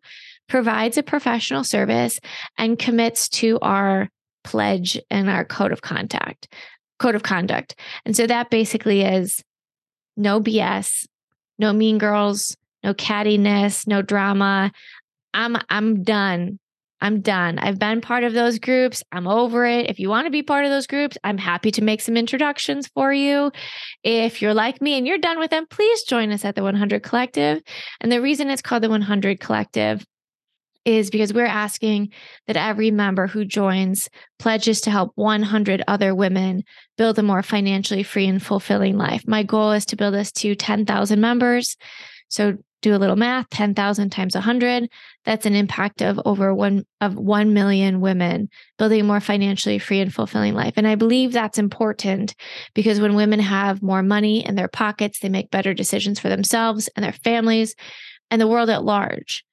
provides 0.47 0.97
a 0.97 1.03
professional 1.03 1.63
service 1.63 2.19
and 2.57 2.79
commits 2.79 3.27
to 3.29 3.59
our 3.61 4.09
pledge 4.43 4.99
and 5.09 5.29
our 5.29 5.43
code 5.43 5.71
of 5.71 5.81
contact 5.81 6.47
code 6.99 7.15
of 7.15 7.23
conduct. 7.23 7.75
And 8.05 8.15
so 8.15 8.27
that 8.27 8.49
basically 8.49 9.01
is 9.01 9.43
no 10.15 10.41
bs 10.41 11.05
no 11.59 11.73
mean 11.73 11.97
girls 11.97 12.55
no 12.83 12.93
cattiness 12.93 13.85
no 13.87 14.01
drama. 14.01 14.71
I'm 15.33 15.57
i'm 15.69 16.03
done 16.03 16.59
I'm 16.99 17.21
done. 17.21 17.59
I've 17.59 17.79
been 17.79 18.01
part 18.01 18.23
of 18.23 18.33
those 18.33 18.59
groups. 18.59 19.03
I'm 19.11 19.27
over 19.27 19.65
it. 19.65 19.89
If 19.89 19.99
you 19.99 20.09
want 20.09 20.25
to 20.25 20.31
be 20.31 20.41
part 20.41 20.65
of 20.65 20.71
those 20.71 20.87
groups, 20.87 21.17
I'm 21.23 21.37
happy 21.37 21.71
to 21.71 21.83
make 21.83 22.01
some 22.01 22.17
introductions 22.17 22.87
for 22.87 23.13
you. 23.13 23.51
If 24.03 24.41
you're 24.41 24.53
like 24.53 24.81
me 24.81 24.97
and 24.97 25.05
you're 25.05 25.17
done 25.17 25.39
with 25.39 25.51
them, 25.51 25.67
please 25.69 26.03
join 26.03 26.31
us 26.31 26.43
at 26.43 26.55
the 26.55 26.63
100 26.63 27.03
Collective. 27.03 27.61
And 28.01 28.11
the 28.11 28.21
reason 28.21 28.49
it's 28.49 28.61
called 28.61 28.83
the 28.83 28.89
100 28.89 29.39
Collective 29.39 30.05
is 30.85 31.09
because 31.09 31.33
we're 31.33 31.45
asking 31.45 32.13
that 32.47 32.55
every 32.55 32.91
member 32.91 33.27
who 33.27 33.43
joins 33.43 34.09
pledges 34.39 34.79
to 34.81 34.89
help 34.89 35.11
100 35.15 35.83
other 35.85 36.15
women 36.15 36.63
build 36.97 37.19
a 37.19 37.23
more 37.23 37.43
financially 37.43 38.03
free 38.03 38.25
and 38.25 38.41
fulfilling 38.41 38.97
life. 38.97 39.27
My 39.27 39.43
goal 39.43 39.71
is 39.73 39.85
to 39.87 39.97
build 39.97 40.15
us 40.15 40.31
to 40.31 40.55
10,000 40.55 41.19
members. 41.19 41.75
So 42.29 42.57
do 42.81 42.95
a 42.95 42.97
little 42.97 43.15
math 43.15 43.49
10,000 43.49 44.09
times 44.09 44.35
100 44.35 44.89
that's 45.25 45.45
an 45.45 45.55
impact 45.55 46.01
of 46.01 46.19
over 46.25 46.53
1 46.53 46.85
of 47.01 47.15
1 47.15 47.53
million 47.53 48.01
women 48.01 48.49
building 48.77 49.01
a 49.01 49.03
more 49.03 49.19
financially 49.19 49.79
free 49.79 49.99
and 49.99 50.13
fulfilling 50.13 50.53
life. 50.53 50.73
And 50.77 50.87
i 50.87 50.95
believe 50.95 51.33
that's 51.33 51.57
important 51.57 52.35
because 52.73 52.99
when 52.99 53.15
women 53.15 53.39
have 53.39 53.81
more 53.81 54.03
money 54.03 54.45
in 54.45 54.55
their 54.55 54.67
pockets 54.67 55.19
they 55.19 55.29
make 55.29 55.51
better 55.51 55.73
decisions 55.73 56.19
for 56.19 56.29
themselves 56.29 56.89
and 56.95 57.03
their 57.03 57.13
families 57.13 57.75
and 58.29 58.41
the 58.41 58.47
world 58.47 58.69
at 58.69 58.83
large. 58.83 59.43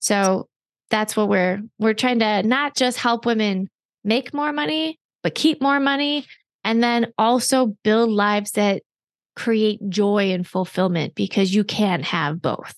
So 0.00 0.48
that's 0.90 1.16
what 1.16 1.28
we're 1.28 1.60
we're 1.78 1.94
trying 1.94 2.20
to 2.20 2.42
not 2.42 2.76
just 2.76 2.98
help 2.98 3.26
women 3.26 3.68
make 4.04 4.34
more 4.34 4.52
money 4.52 4.98
but 5.22 5.34
keep 5.34 5.60
more 5.62 5.80
money 5.80 6.26
and 6.64 6.82
then 6.82 7.12
also 7.18 7.76
build 7.82 8.10
lives 8.10 8.52
that 8.52 8.82
create 9.34 9.80
joy 9.88 10.32
and 10.32 10.46
fulfillment 10.46 11.14
because 11.14 11.54
you 11.54 11.64
can't 11.64 12.04
have 12.04 12.40
both. 12.40 12.74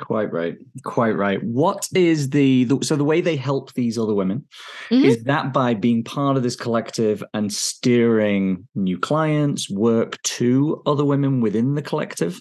Quite 0.00 0.32
right. 0.32 0.56
Quite 0.84 1.16
right. 1.16 1.42
What 1.42 1.88
is 1.92 2.30
the, 2.30 2.64
the, 2.64 2.78
so 2.84 2.94
the 2.94 3.04
way 3.04 3.20
they 3.20 3.34
help 3.34 3.72
these 3.72 3.98
other 3.98 4.14
women 4.14 4.46
mm-hmm. 4.90 5.04
is 5.04 5.24
that 5.24 5.52
by 5.52 5.74
being 5.74 6.04
part 6.04 6.36
of 6.36 6.44
this 6.44 6.54
collective 6.54 7.22
and 7.34 7.52
steering 7.52 8.68
new 8.76 8.96
clients, 8.96 9.68
work 9.68 10.22
to 10.22 10.82
other 10.86 11.04
women 11.04 11.40
within 11.40 11.74
the 11.74 11.82
collective? 11.82 12.40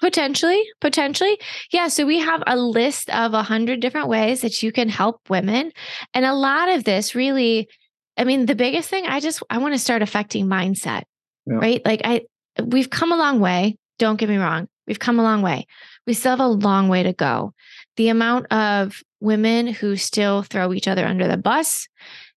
Potentially, 0.00 0.62
potentially. 0.80 1.36
Yeah. 1.72 1.88
So 1.88 2.06
we 2.06 2.20
have 2.20 2.44
a 2.46 2.56
list 2.56 3.10
of 3.10 3.34
a 3.34 3.42
hundred 3.42 3.80
different 3.80 4.08
ways 4.08 4.42
that 4.42 4.62
you 4.62 4.70
can 4.70 4.88
help 4.88 5.18
women. 5.28 5.72
And 6.12 6.24
a 6.24 6.34
lot 6.34 6.68
of 6.68 6.84
this 6.84 7.16
really, 7.16 7.68
I 8.16 8.22
mean, 8.22 8.46
the 8.46 8.54
biggest 8.54 8.88
thing 8.88 9.06
I 9.06 9.18
just 9.18 9.42
I 9.50 9.58
want 9.58 9.74
to 9.74 9.78
start 9.80 10.02
affecting 10.02 10.46
mindset 10.46 11.04
yeah. 11.46 11.56
right? 11.56 11.82
Like 11.84 12.02
I 12.04 12.22
we've 12.62 12.90
come 12.90 13.12
a 13.12 13.16
long 13.16 13.40
way, 13.40 13.76
don't 13.98 14.16
get 14.16 14.28
me 14.28 14.36
wrong. 14.36 14.68
We've 14.86 14.98
come 14.98 15.18
a 15.18 15.22
long 15.22 15.42
way. 15.42 15.66
We 16.06 16.12
still 16.14 16.30
have 16.30 16.40
a 16.40 16.46
long 16.46 16.88
way 16.88 17.02
to 17.02 17.12
go. 17.12 17.54
The 17.96 18.08
amount 18.08 18.52
of 18.52 19.02
women 19.20 19.66
who 19.66 19.96
still 19.96 20.42
throw 20.42 20.72
each 20.72 20.88
other 20.88 21.06
under 21.06 21.26
the 21.26 21.38
bus, 21.38 21.88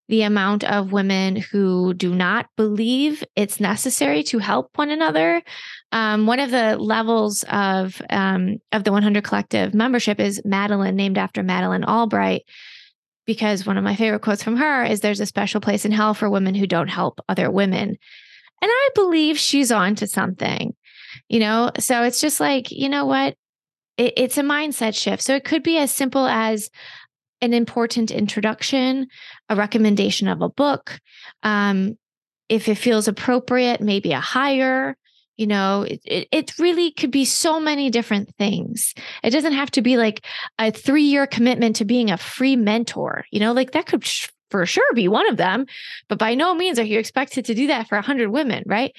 the 0.07 0.21
amount 0.21 0.63
of 0.63 0.93
women 0.93 1.35
who 1.35 1.93
do 1.93 2.15
not 2.15 2.47
believe 2.55 3.23
it's 3.35 3.59
necessary 3.59 4.23
to 4.23 4.39
help 4.39 4.77
one 4.77 4.89
another. 4.89 5.41
Um, 5.91 6.25
one 6.25 6.39
of 6.39 6.51
the 6.51 6.77
levels 6.77 7.43
of 7.49 8.01
um, 8.09 8.57
of 8.71 8.83
the 8.85 8.91
100 8.91 9.23
Collective 9.23 9.73
membership 9.73 10.19
is 10.19 10.41
Madeline, 10.45 10.95
named 10.95 11.17
after 11.17 11.43
Madeleine 11.43 11.83
Albright, 11.83 12.43
because 13.25 13.65
one 13.65 13.77
of 13.77 13.83
my 13.83 13.95
favorite 13.95 14.21
quotes 14.21 14.43
from 14.43 14.55
her 14.55 14.83
is 14.85 15.01
"There's 15.01 15.19
a 15.19 15.25
special 15.25 15.59
place 15.59 15.83
in 15.83 15.91
hell 15.91 16.13
for 16.13 16.29
women 16.29 16.55
who 16.55 16.67
don't 16.67 16.87
help 16.87 17.19
other 17.27 17.51
women," 17.51 17.97
and 18.61 18.71
I 18.71 18.89
believe 18.95 19.37
she's 19.37 19.71
on 19.71 19.95
to 19.95 20.07
something. 20.07 20.75
You 21.29 21.39
know, 21.39 21.71
so 21.79 22.03
it's 22.03 22.21
just 22.21 22.39
like 22.39 22.71
you 22.71 22.89
know 22.89 23.05
what, 23.05 23.35
it, 23.97 24.13
it's 24.17 24.37
a 24.37 24.43
mindset 24.43 24.95
shift. 24.95 25.23
So 25.23 25.35
it 25.35 25.43
could 25.43 25.63
be 25.63 25.77
as 25.77 25.91
simple 25.91 26.27
as 26.27 26.69
an 27.41 27.53
important 27.53 28.11
introduction, 28.11 29.07
a 29.49 29.55
recommendation 29.55 30.27
of 30.27 30.41
a 30.41 30.49
book. 30.49 30.99
Um, 31.43 31.97
if 32.49 32.67
it 32.67 32.75
feels 32.75 33.07
appropriate, 33.07 33.81
maybe 33.81 34.11
a 34.11 34.19
hire. 34.19 34.95
You 35.35 35.45
know, 35.45 35.83
it, 35.83 36.01
it, 36.05 36.27
it 36.31 36.59
really 36.59 36.91
could 36.91 37.11
be 37.11 37.25
so 37.25 37.59
many 37.59 37.91
different 37.91 38.33
things. 38.37 38.95
It 39.23 39.29
doesn't 39.29 39.53
have 39.53 39.69
to 39.71 39.81
be 39.81 39.97
like 39.97 40.25
a 40.57 40.71
three 40.71 41.03
year 41.03 41.27
commitment 41.27 41.75
to 41.75 41.85
being 41.85 42.09
a 42.09 42.17
free 42.17 42.55
mentor. 42.55 43.25
You 43.31 43.39
know, 43.39 43.53
like 43.53 43.71
that 43.71 43.85
could 43.85 44.03
for 44.49 44.65
sure 44.65 44.93
be 44.93 45.07
one 45.07 45.27
of 45.27 45.37
them, 45.37 45.65
but 46.07 46.17
by 46.17 46.35
no 46.35 46.53
means 46.53 46.79
are 46.79 46.83
you 46.83 46.99
expected 46.99 47.45
to 47.45 47.55
do 47.55 47.67
that 47.67 47.87
for 47.87 47.95
100 47.95 48.29
women, 48.29 48.63
right? 48.65 48.95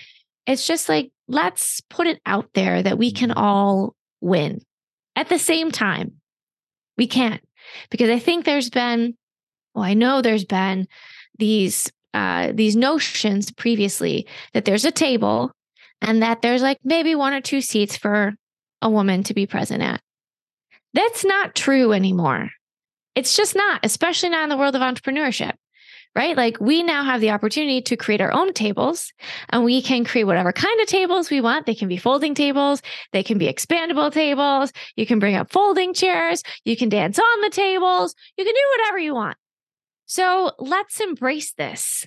It's 0.46 0.66
just 0.66 0.88
like, 0.88 1.10
let's 1.26 1.80
put 1.90 2.06
it 2.06 2.20
out 2.26 2.48
there 2.54 2.82
that 2.82 2.98
we 2.98 3.12
can 3.12 3.32
all 3.32 3.94
win 4.20 4.60
at 5.16 5.28
the 5.28 5.38
same 5.38 5.70
time. 5.70 6.14
We 6.96 7.06
can't 7.06 7.42
because 7.90 8.10
I 8.10 8.18
think 8.18 8.44
there's 8.44 8.70
been, 8.70 9.16
well, 9.74 9.84
I 9.84 9.94
know 9.94 10.20
there's 10.20 10.44
been 10.44 10.88
these 11.38 11.90
uh, 12.14 12.52
these 12.54 12.74
notions 12.74 13.50
previously 13.52 14.26
that 14.54 14.64
there's 14.64 14.84
a 14.84 14.90
table 14.90 15.52
and 16.00 16.22
that 16.22 16.42
there's 16.42 16.62
like 16.62 16.78
maybe 16.82 17.14
one 17.14 17.34
or 17.34 17.40
two 17.40 17.60
seats 17.60 17.96
for 17.96 18.34
a 18.80 18.90
woman 18.90 19.22
to 19.24 19.34
be 19.34 19.46
present 19.46 19.82
at. 19.82 20.00
That's 20.94 21.24
not 21.24 21.54
true 21.54 21.92
anymore. 21.92 22.50
It's 23.18 23.36
just 23.36 23.56
not, 23.56 23.80
especially 23.82 24.30
not 24.30 24.44
in 24.44 24.48
the 24.48 24.56
world 24.56 24.76
of 24.76 24.82
entrepreneurship 24.82 25.54
right? 26.18 26.36
Like 26.36 26.60
we 26.60 26.82
now 26.82 27.04
have 27.04 27.20
the 27.20 27.30
opportunity 27.30 27.80
to 27.82 27.96
create 27.96 28.20
our 28.20 28.32
own 28.32 28.52
tables 28.52 29.12
and 29.50 29.62
we 29.62 29.80
can 29.80 30.04
create 30.04 30.24
whatever 30.24 30.52
kind 30.52 30.80
of 30.80 30.88
tables 30.88 31.30
we 31.30 31.40
want. 31.40 31.64
They 31.64 31.76
can 31.76 31.86
be 31.86 31.96
folding 31.96 32.34
tables, 32.34 32.82
they 33.12 33.22
can 33.22 33.38
be 33.38 33.46
expandable 33.46 34.12
tables. 34.12 34.72
You 34.96 35.06
can 35.06 35.20
bring 35.20 35.36
up 35.36 35.52
folding 35.52 35.94
chairs, 35.94 36.42
you 36.64 36.76
can 36.76 36.88
dance 36.88 37.20
on 37.20 37.40
the 37.42 37.50
tables, 37.50 38.14
you 38.36 38.44
can 38.44 38.54
do 38.54 38.78
whatever 38.78 38.98
you 38.98 39.14
want. 39.14 39.36
So 40.06 40.52
let's 40.58 41.00
embrace 41.00 41.52
this. 41.52 42.04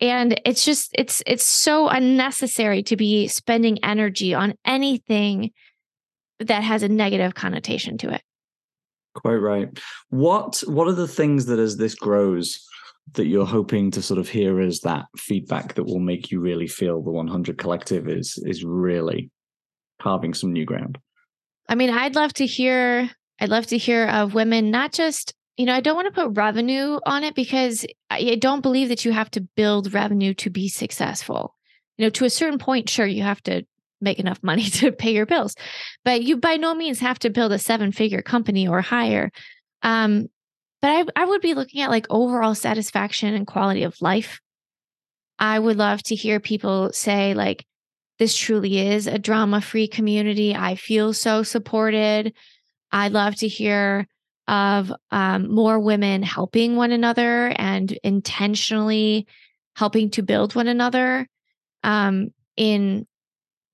And 0.00 0.40
it's 0.44 0.64
just 0.64 0.90
it's 0.94 1.22
it's 1.26 1.44
so 1.44 1.88
unnecessary 1.88 2.84
to 2.84 2.96
be 2.96 3.26
spending 3.26 3.82
energy 3.82 4.32
on 4.32 4.54
anything 4.64 5.50
that 6.38 6.62
has 6.62 6.82
a 6.82 6.88
negative 6.88 7.34
connotation 7.34 7.98
to 7.98 8.14
it. 8.14 8.22
Quite 9.14 9.36
right. 9.36 9.68
What 10.10 10.62
what 10.66 10.86
are 10.86 10.92
the 10.92 11.08
things 11.08 11.46
that 11.46 11.58
as 11.58 11.76
this 11.76 11.94
grows 11.94 12.64
that 13.14 13.26
you're 13.26 13.46
hoping 13.46 13.90
to 13.90 14.02
sort 14.02 14.18
of 14.18 14.28
hear 14.28 14.60
as 14.60 14.80
that 14.80 15.06
feedback 15.16 15.74
that 15.74 15.84
will 15.84 15.98
make 16.00 16.30
you 16.30 16.40
really 16.40 16.68
feel 16.68 17.02
the 17.02 17.10
100 17.10 17.58
collective 17.58 18.08
is 18.08 18.38
is 18.46 18.64
really 18.64 19.30
carving 20.00 20.34
some 20.34 20.52
new 20.52 20.64
ground 20.64 20.98
i 21.68 21.74
mean 21.74 21.90
i'd 21.90 22.14
love 22.14 22.32
to 22.32 22.46
hear 22.46 23.10
i'd 23.40 23.48
love 23.48 23.66
to 23.66 23.78
hear 23.78 24.06
of 24.06 24.34
women 24.34 24.70
not 24.70 24.92
just 24.92 25.34
you 25.56 25.66
know 25.66 25.74
i 25.74 25.80
don't 25.80 25.96
want 25.96 26.12
to 26.12 26.22
put 26.22 26.36
revenue 26.36 26.98
on 27.04 27.24
it 27.24 27.34
because 27.34 27.84
i 28.10 28.36
don't 28.36 28.62
believe 28.62 28.88
that 28.88 29.04
you 29.04 29.12
have 29.12 29.30
to 29.30 29.40
build 29.56 29.92
revenue 29.92 30.32
to 30.32 30.50
be 30.50 30.68
successful 30.68 31.54
you 31.98 32.04
know 32.04 32.10
to 32.10 32.24
a 32.24 32.30
certain 32.30 32.58
point 32.58 32.88
sure 32.88 33.06
you 33.06 33.22
have 33.22 33.42
to 33.42 33.64
make 34.00 34.18
enough 34.18 34.42
money 34.42 34.64
to 34.70 34.92
pay 34.92 35.12
your 35.12 35.26
bills 35.26 35.54
but 36.04 36.22
you 36.22 36.36
by 36.36 36.56
no 36.56 36.74
means 36.74 37.00
have 37.00 37.18
to 37.18 37.30
build 37.30 37.52
a 37.52 37.58
seven 37.58 37.92
figure 37.92 38.22
company 38.22 38.66
or 38.66 38.80
higher 38.80 39.30
um, 39.82 40.28
but 40.80 40.88
I, 40.88 41.22
I 41.22 41.24
would 41.26 41.40
be 41.40 41.54
looking 41.54 41.82
at 41.82 41.90
like 41.90 42.06
overall 42.10 42.54
satisfaction 42.54 43.34
and 43.34 43.46
quality 43.46 43.82
of 43.82 44.00
life. 44.00 44.40
I 45.38 45.58
would 45.58 45.76
love 45.76 46.02
to 46.04 46.14
hear 46.14 46.40
people 46.40 46.92
say, 46.92 47.34
like, 47.34 47.64
this 48.18 48.36
truly 48.36 48.78
is 48.78 49.06
a 49.06 49.18
drama 49.18 49.60
free 49.60 49.88
community. 49.88 50.54
I 50.54 50.74
feel 50.74 51.14
so 51.14 51.42
supported. 51.42 52.34
I'd 52.92 53.12
love 53.12 53.36
to 53.36 53.48
hear 53.48 54.06
of 54.46 54.92
um, 55.10 55.54
more 55.54 55.78
women 55.78 56.22
helping 56.22 56.76
one 56.76 56.92
another 56.92 57.52
and 57.56 57.90
intentionally 58.02 59.26
helping 59.76 60.10
to 60.10 60.22
build 60.22 60.54
one 60.54 60.66
another 60.66 61.26
um, 61.82 62.30
in 62.56 63.06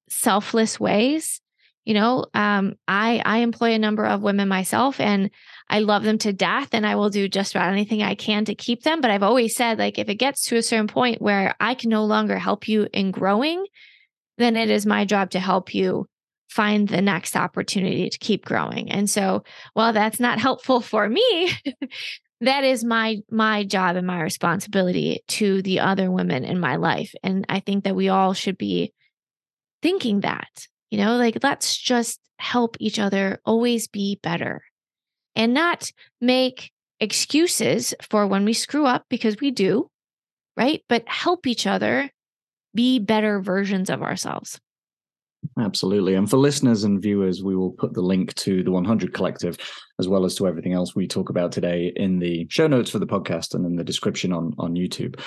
selfless 0.08 0.78
ways. 0.80 1.40
You 1.84 1.94
know, 1.94 2.26
um, 2.34 2.75
I 2.88 3.22
I 3.25 3.38
employ 3.38 3.72
a 3.72 3.78
number 3.78 4.04
of 4.04 4.20
women 4.20 4.48
myself, 4.48 4.98
and 4.98 5.30
I 5.68 5.80
love 5.80 6.02
them 6.02 6.18
to 6.18 6.32
death 6.32 6.70
and 6.72 6.86
I 6.86 6.96
will 6.96 7.10
do 7.10 7.28
just 7.28 7.54
about 7.54 7.72
anything 7.72 8.02
I 8.02 8.14
can 8.14 8.44
to 8.46 8.54
keep 8.54 8.82
them. 8.82 9.00
But 9.00 9.10
I've 9.10 9.22
always 9.22 9.54
said, 9.54 9.78
like, 9.78 9.98
if 9.98 10.08
it 10.08 10.16
gets 10.16 10.44
to 10.46 10.56
a 10.56 10.62
certain 10.62 10.88
point 10.88 11.22
where 11.22 11.54
I 11.60 11.75
can 11.75 11.90
no 11.90 12.04
longer 12.04 12.38
help 12.38 12.66
you 12.66 12.88
in 12.92 13.12
growing, 13.12 13.64
then 14.38 14.56
it 14.56 14.70
is 14.70 14.84
my 14.84 15.04
job 15.04 15.30
to 15.30 15.40
help 15.40 15.75
you 15.75 16.06
find 16.48 16.88
the 16.88 17.02
next 17.02 17.36
opportunity 17.36 18.08
to 18.08 18.18
keep 18.18 18.44
growing. 18.44 18.90
And 18.90 19.08
so, 19.10 19.44
while 19.75 19.92
that's 19.92 20.20
not 20.20 20.38
helpful 20.48 20.80
for 20.80 21.08
me, 21.08 21.52
that 22.40 22.64
is 22.64 22.84
my 22.84 23.18
my 23.30 23.64
job 23.64 23.96
and 23.96 24.06
my 24.06 24.22
responsibility 24.22 25.20
to 25.28 25.62
the 25.62 25.80
other 25.80 26.10
women 26.10 26.44
in 26.44 26.60
my 26.60 26.76
life. 26.76 27.12
And 27.22 27.46
I 27.48 27.60
think 27.60 27.84
that 27.84 27.96
we 27.96 28.08
all 28.08 28.34
should 28.34 28.58
be 28.58 28.92
thinking 29.83 30.21
that, 30.21 30.66
you 30.90 30.99
know, 30.99 31.16
like 31.16 31.38
let's 31.42 31.76
just 31.76 32.21
help 32.38 32.76
each 32.80 32.99
other 32.99 33.40
always 33.45 33.88
be 33.88 34.18
better 34.23 34.62
and 35.35 35.54
not 35.54 35.90
make 36.21 36.71
excuses 37.00 37.95
for 38.09 38.26
when 38.26 38.45
we 38.45 38.52
screw 38.52 38.87
up 38.87 39.04
because 39.09 39.37
we 39.40 39.50
do, 39.50 39.90
right? 40.56 40.83
But 40.88 41.04
help 41.06 41.47
each 41.47 41.66
other 41.66 42.11
be 42.75 42.99
better 42.99 43.40
versions 43.40 43.90
of 43.90 44.02
ourselves. 44.02 44.59
Absolutely. 45.59 46.14
And 46.14 46.28
for 46.28 46.38
listeners 46.38 46.85
and 46.85 47.00
viewers, 47.00 47.42
we 47.42 47.54
will 47.54 47.71
put 47.71 47.95
the 47.95 48.02
link 48.02 48.35
to 48.35 48.62
the 48.62 48.71
100 48.71 49.14
Collective 49.14 49.56
as 49.99 50.09
well 50.09 50.25
as 50.25 50.35
to 50.37 50.47
everything 50.47 50.73
else 50.73 50.95
we 50.95 51.06
talk 51.06 51.30
about 51.30 51.52
today 51.52 51.92
in 51.97 52.18
the 52.18 52.47
show 52.50 52.66
notes 52.66 52.90
for 52.90 52.99
the 52.99 53.06
podcast 53.06 53.54
and 53.54 53.64
in 53.64 53.76
the 53.76 53.85
description 53.85 54.33
on, 54.33 54.54
on 54.59 54.75
YouTube. 54.75 55.21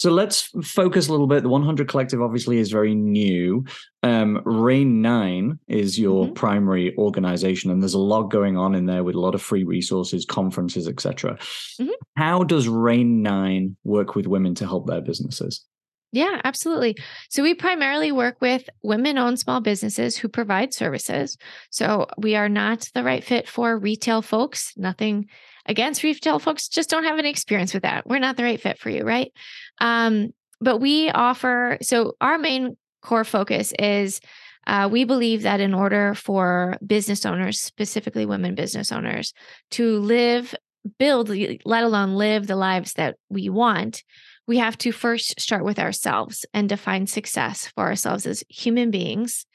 So 0.00 0.10
let's 0.10 0.50
focus 0.64 1.08
a 1.08 1.10
little 1.10 1.26
bit. 1.26 1.42
The 1.42 1.50
100 1.50 1.86
Collective 1.86 2.22
obviously 2.22 2.56
is 2.56 2.70
very 2.70 2.94
new. 2.94 3.66
Um, 4.02 4.40
RAYNE 4.46 5.04
IX 5.04 5.58
is 5.68 5.98
your 5.98 6.24
mm-hmm. 6.24 6.32
primary 6.32 6.96
organization, 6.96 7.70
and 7.70 7.82
there's 7.82 7.92
a 7.92 7.98
lot 7.98 8.30
going 8.30 8.56
on 8.56 8.74
in 8.74 8.86
there 8.86 9.04
with 9.04 9.14
a 9.14 9.20
lot 9.20 9.34
of 9.34 9.42
free 9.42 9.62
resources, 9.62 10.24
conferences, 10.24 10.88
etc. 10.88 11.36
Mm-hmm. 11.78 11.90
How 12.16 12.44
does 12.44 12.66
RAYNE 12.66 13.26
IX 13.26 13.72
work 13.84 14.14
with 14.14 14.26
women 14.26 14.54
to 14.54 14.66
help 14.66 14.86
their 14.86 15.02
businesses? 15.02 15.66
Yeah, 16.12 16.40
absolutely. 16.44 16.96
So 17.28 17.42
we 17.42 17.52
primarily 17.52 18.10
work 18.10 18.40
with 18.40 18.70
women 18.82 19.18
owned 19.18 19.38
small 19.38 19.60
businesses 19.60 20.16
who 20.16 20.28
provide 20.28 20.72
services. 20.72 21.36
So 21.68 22.06
we 22.16 22.36
are 22.36 22.48
not 22.48 22.88
the 22.94 23.04
right 23.04 23.22
fit 23.22 23.46
for 23.46 23.78
retail 23.78 24.22
folks. 24.22 24.72
Nothing 24.78 25.28
against 25.66 26.02
retail 26.02 26.38
folks, 26.38 26.68
just 26.68 26.90
don't 26.90 27.04
have 27.04 27.18
any 27.18 27.30
experience 27.30 27.72
with 27.72 27.84
that. 27.84 28.06
We're 28.06 28.18
not 28.18 28.36
the 28.36 28.42
right 28.42 28.60
fit 28.60 28.78
for 28.78 28.90
you, 28.90 29.04
right? 29.04 29.32
Um, 29.80 30.32
but 30.60 30.78
we 30.78 31.10
offer, 31.10 31.78
so 31.82 32.14
our 32.20 32.38
main 32.38 32.76
core 33.02 33.24
focus 33.24 33.72
is 33.78 34.20
uh, 34.66 34.88
we 34.90 35.04
believe 35.04 35.42
that 35.42 35.60
in 35.60 35.74
order 35.74 36.14
for 36.14 36.76
business 36.86 37.24
owners, 37.24 37.58
specifically 37.60 38.26
women 38.26 38.54
business 38.54 38.92
owners, 38.92 39.32
to 39.70 39.98
live, 39.98 40.54
build, 40.98 41.30
let 41.64 41.84
alone 41.84 42.14
live 42.14 42.46
the 42.46 42.56
lives 42.56 42.94
that 42.94 43.16
we 43.28 43.48
want, 43.48 44.02
we 44.50 44.58
have 44.58 44.76
to 44.78 44.90
first 44.90 45.40
start 45.40 45.64
with 45.64 45.78
ourselves 45.78 46.44
and 46.52 46.68
define 46.68 47.06
success 47.06 47.68
for 47.76 47.84
ourselves 47.84 48.26
as 48.26 48.42
human 48.48 48.90
beings, 48.90 49.46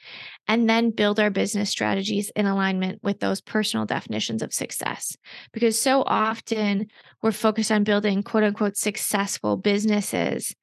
and 0.47 0.69
then 0.69 0.89
build 0.89 1.19
our 1.19 1.29
business 1.29 1.69
strategies 1.69 2.31
in 2.33 2.45
alignment 2.45 3.03
with 3.03 3.19
those 3.19 3.41
personal 3.41 3.85
definitions 3.85 4.41
of 4.41 4.53
success. 4.53 5.17
Because 5.51 5.77
so 5.77 6.01
often 6.05 6.87
we're 7.21 7.33
focused 7.33 7.73
on 7.73 7.83
building 7.83 8.23
quote 8.23 8.43
unquote 8.43 8.77
successful 8.77 9.57
businesses. 9.57 10.55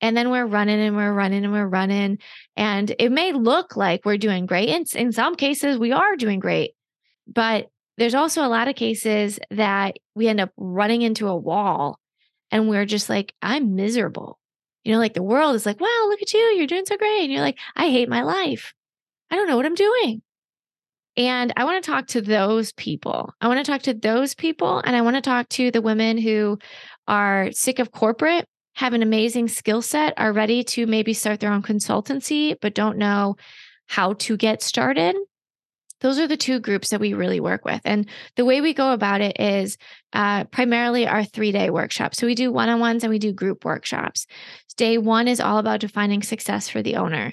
And 0.00 0.16
then 0.16 0.30
we're 0.30 0.46
running 0.46 0.80
and 0.80 0.96
we're 0.96 1.12
running 1.12 1.44
and 1.44 1.52
we're 1.52 1.68
running. 1.68 2.18
And 2.56 2.92
it 2.98 3.12
may 3.12 3.32
look 3.32 3.76
like 3.76 4.04
we're 4.04 4.18
doing 4.18 4.46
great. 4.46 4.68
In, 4.68 4.84
in 4.94 5.12
some 5.12 5.36
cases, 5.36 5.78
we 5.78 5.92
are 5.92 6.16
doing 6.16 6.40
great. 6.40 6.72
But 7.32 7.68
there's 7.98 8.14
also 8.14 8.44
a 8.44 8.48
lot 8.48 8.68
of 8.68 8.76
cases 8.76 9.38
that 9.50 9.96
we 10.14 10.28
end 10.28 10.40
up 10.40 10.50
running 10.56 11.02
into 11.02 11.28
a 11.28 11.36
wall 11.36 11.98
and 12.50 12.68
we're 12.68 12.86
just 12.86 13.08
like, 13.08 13.34
I'm 13.42 13.74
miserable. 13.74 14.38
You 14.84 14.92
know, 14.92 14.98
like 14.98 15.14
the 15.14 15.22
world 15.22 15.56
is 15.56 15.66
like, 15.66 15.80
wow, 15.80 16.06
look 16.08 16.22
at 16.22 16.32
you. 16.32 16.40
You're 16.40 16.66
doing 16.66 16.86
so 16.86 16.96
great. 16.96 17.22
And 17.22 17.32
you're 17.32 17.42
like, 17.42 17.58
I 17.74 17.90
hate 17.90 18.08
my 18.08 18.22
life. 18.22 18.72
I 19.30 19.36
don't 19.36 19.48
know 19.48 19.56
what 19.56 19.66
I'm 19.66 19.74
doing. 19.74 20.22
And 21.16 21.52
I 21.56 21.64
want 21.64 21.82
to 21.82 21.90
talk 21.90 22.06
to 22.08 22.20
those 22.20 22.72
people. 22.72 23.32
I 23.40 23.48
want 23.48 23.64
to 23.64 23.70
talk 23.70 23.82
to 23.82 23.94
those 23.94 24.34
people. 24.34 24.80
And 24.84 24.94
I 24.94 25.00
want 25.00 25.16
to 25.16 25.22
talk 25.22 25.48
to 25.50 25.70
the 25.70 25.80
women 25.80 26.18
who 26.18 26.58
are 27.08 27.50
sick 27.52 27.78
of 27.78 27.90
corporate, 27.90 28.46
have 28.74 28.92
an 28.92 29.02
amazing 29.02 29.48
skill 29.48 29.80
set, 29.80 30.12
are 30.18 30.32
ready 30.32 30.62
to 30.62 30.86
maybe 30.86 31.14
start 31.14 31.40
their 31.40 31.52
own 31.52 31.62
consultancy, 31.62 32.54
but 32.60 32.74
don't 32.74 32.98
know 32.98 33.36
how 33.86 34.12
to 34.14 34.36
get 34.36 34.62
started. 34.62 35.16
Those 36.00 36.18
are 36.18 36.26
the 36.26 36.36
two 36.36 36.60
groups 36.60 36.90
that 36.90 37.00
we 37.00 37.14
really 37.14 37.40
work 37.40 37.64
with. 37.64 37.80
And 37.84 38.08
the 38.36 38.44
way 38.44 38.60
we 38.60 38.74
go 38.74 38.92
about 38.92 39.20
it 39.20 39.40
is 39.40 39.78
uh, 40.12 40.44
primarily 40.44 41.06
our 41.06 41.24
three 41.24 41.52
day 41.52 41.70
workshop. 41.70 42.14
So 42.14 42.26
we 42.26 42.34
do 42.34 42.52
one 42.52 42.68
on 42.68 42.80
ones 42.80 43.02
and 43.02 43.10
we 43.10 43.18
do 43.18 43.32
group 43.32 43.64
workshops. 43.64 44.26
Day 44.76 44.98
one 44.98 45.26
is 45.26 45.40
all 45.40 45.58
about 45.58 45.80
defining 45.80 46.22
success 46.22 46.68
for 46.68 46.82
the 46.82 46.96
owner. 46.96 47.32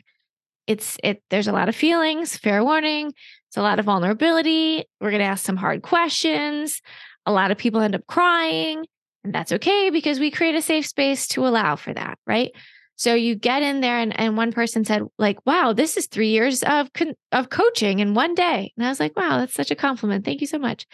It's 0.65 0.98
it. 1.03 1.22
There's 1.29 1.50
a 1.50 1.51
lot 1.51 1.67
of 1.67 1.75
feelings. 1.75 2.38
Fair 2.38 2.63
warning. 2.63 3.08
It's 3.08 3.58
a 3.58 3.62
lot 3.62 3.79
of 3.79 3.86
vulnerability. 3.86 4.86
We're 5.01 5.12
going 5.12 5.20
to 5.20 5.25
ask 5.25 5.46
some 5.46 5.58
hard 5.58 5.82
questions. 5.82 6.82
A 7.25 7.32
lot 7.32 7.51
of 7.51 7.58
people 7.58 7.82
end 7.82 7.96
up 7.96 8.08
crying, 8.08 8.86
and 9.24 9.36
that's 9.36 9.51
okay 9.51 9.89
because 9.89 10.20
we 10.20 10.32
create 10.32 10.55
a 10.55 10.62
safe 10.62 10.88
space 10.88 11.27
to 11.29 11.46
allow 11.46 11.75
for 11.75 11.93
that, 11.93 12.17
right? 12.25 12.51
So 12.95 13.15
you 13.15 13.35
get 13.35 13.63
in 13.63 13.81
there 13.81 13.97
and, 13.97 14.17
and 14.19 14.38
one 14.38 14.51
person 14.51 14.85
said 14.85 15.03
like, 15.17 15.39
wow, 15.45 15.73
this 15.73 15.97
is 15.97 16.07
three 16.07 16.29
years 16.29 16.63
of, 16.63 16.89
of 17.31 17.50
coaching 17.50 18.00
in 18.00 18.13
one 18.13 18.35
day. 18.35 18.71
And 18.77 18.85
I 18.85 18.89
was 18.89 19.00
like, 19.00 19.17
wow, 19.17 19.39
that's 19.39 19.53
such 19.53 19.71
a 19.71 19.75
compliment. 19.75 20.25
Thank 20.25 20.41
you 20.41 20.47
so 20.47 20.59
much. 20.59 20.85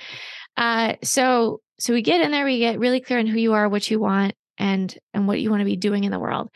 Uh, 0.58 0.96
so, 1.04 1.62
so 1.78 1.94
we 1.94 2.02
get 2.02 2.22
in 2.22 2.32
there, 2.32 2.46
we 2.46 2.60
get 2.60 2.80
really 2.80 3.02
clear 3.02 3.20
on 3.20 3.28
who 3.28 3.40
you 3.40 3.54
are, 3.54 3.70
what 3.70 3.90
you 3.90 4.00
want 4.00 4.34
and, 4.58 4.98
and 5.14 5.28
what 5.28 5.40
you 5.40 5.50
want 5.50 5.62
to 5.62 5.66
be 5.66 5.76
doing 5.76 6.04
in 6.04 6.12
the 6.12 6.20
world. 6.20 6.50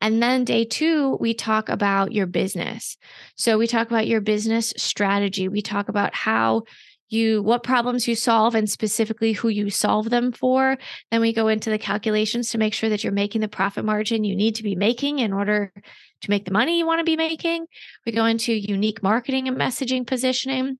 And 0.00 0.22
then 0.22 0.44
day 0.44 0.64
two, 0.64 1.16
we 1.20 1.34
talk 1.34 1.68
about 1.68 2.12
your 2.12 2.26
business. 2.26 2.96
So 3.36 3.58
we 3.58 3.66
talk 3.66 3.88
about 3.88 4.06
your 4.06 4.20
business 4.20 4.72
strategy. 4.76 5.48
We 5.48 5.62
talk 5.62 5.88
about 5.88 6.14
how 6.14 6.62
you 7.08 7.42
what 7.42 7.62
problems 7.62 8.06
you 8.06 8.14
solve 8.14 8.54
and 8.54 8.68
specifically 8.68 9.32
who 9.32 9.48
you 9.48 9.70
solve 9.70 10.10
them 10.10 10.32
for 10.32 10.76
then 11.10 11.20
we 11.20 11.32
go 11.32 11.48
into 11.48 11.70
the 11.70 11.78
calculations 11.78 12.50
to 12.50 12.58
make 12.58 12.74
sure 12.74 12.90
that 12.90 13.02
you're 13.02 13.12
making 13.12 13.40
the 13.40 13.48
profit 13.48 13.84
margin 13.84 14.24
you 14.24 14.36
need 14.36 14.54
to 14.54 14.62
be 14.62 14.74
making 14.74 15.18
in 15.18 15.32
order 15.32 15.72
to 16.20 16.30
make 16.30 16.44
the 16.44 16.50
money 16.50 16.78
you 16.78 16.86
want 16.86 16.98
to 16.98 17.04
be 17.04 17.16
making 17.16 17.66
we 18.04 18.12
go 18.12 18.24
into 18.24 18.52
unique 18.52 19.02
marketing 19.02 19.48
and 19.48 19.56
messaging 19.56 20.06
positioning 20.06 20.78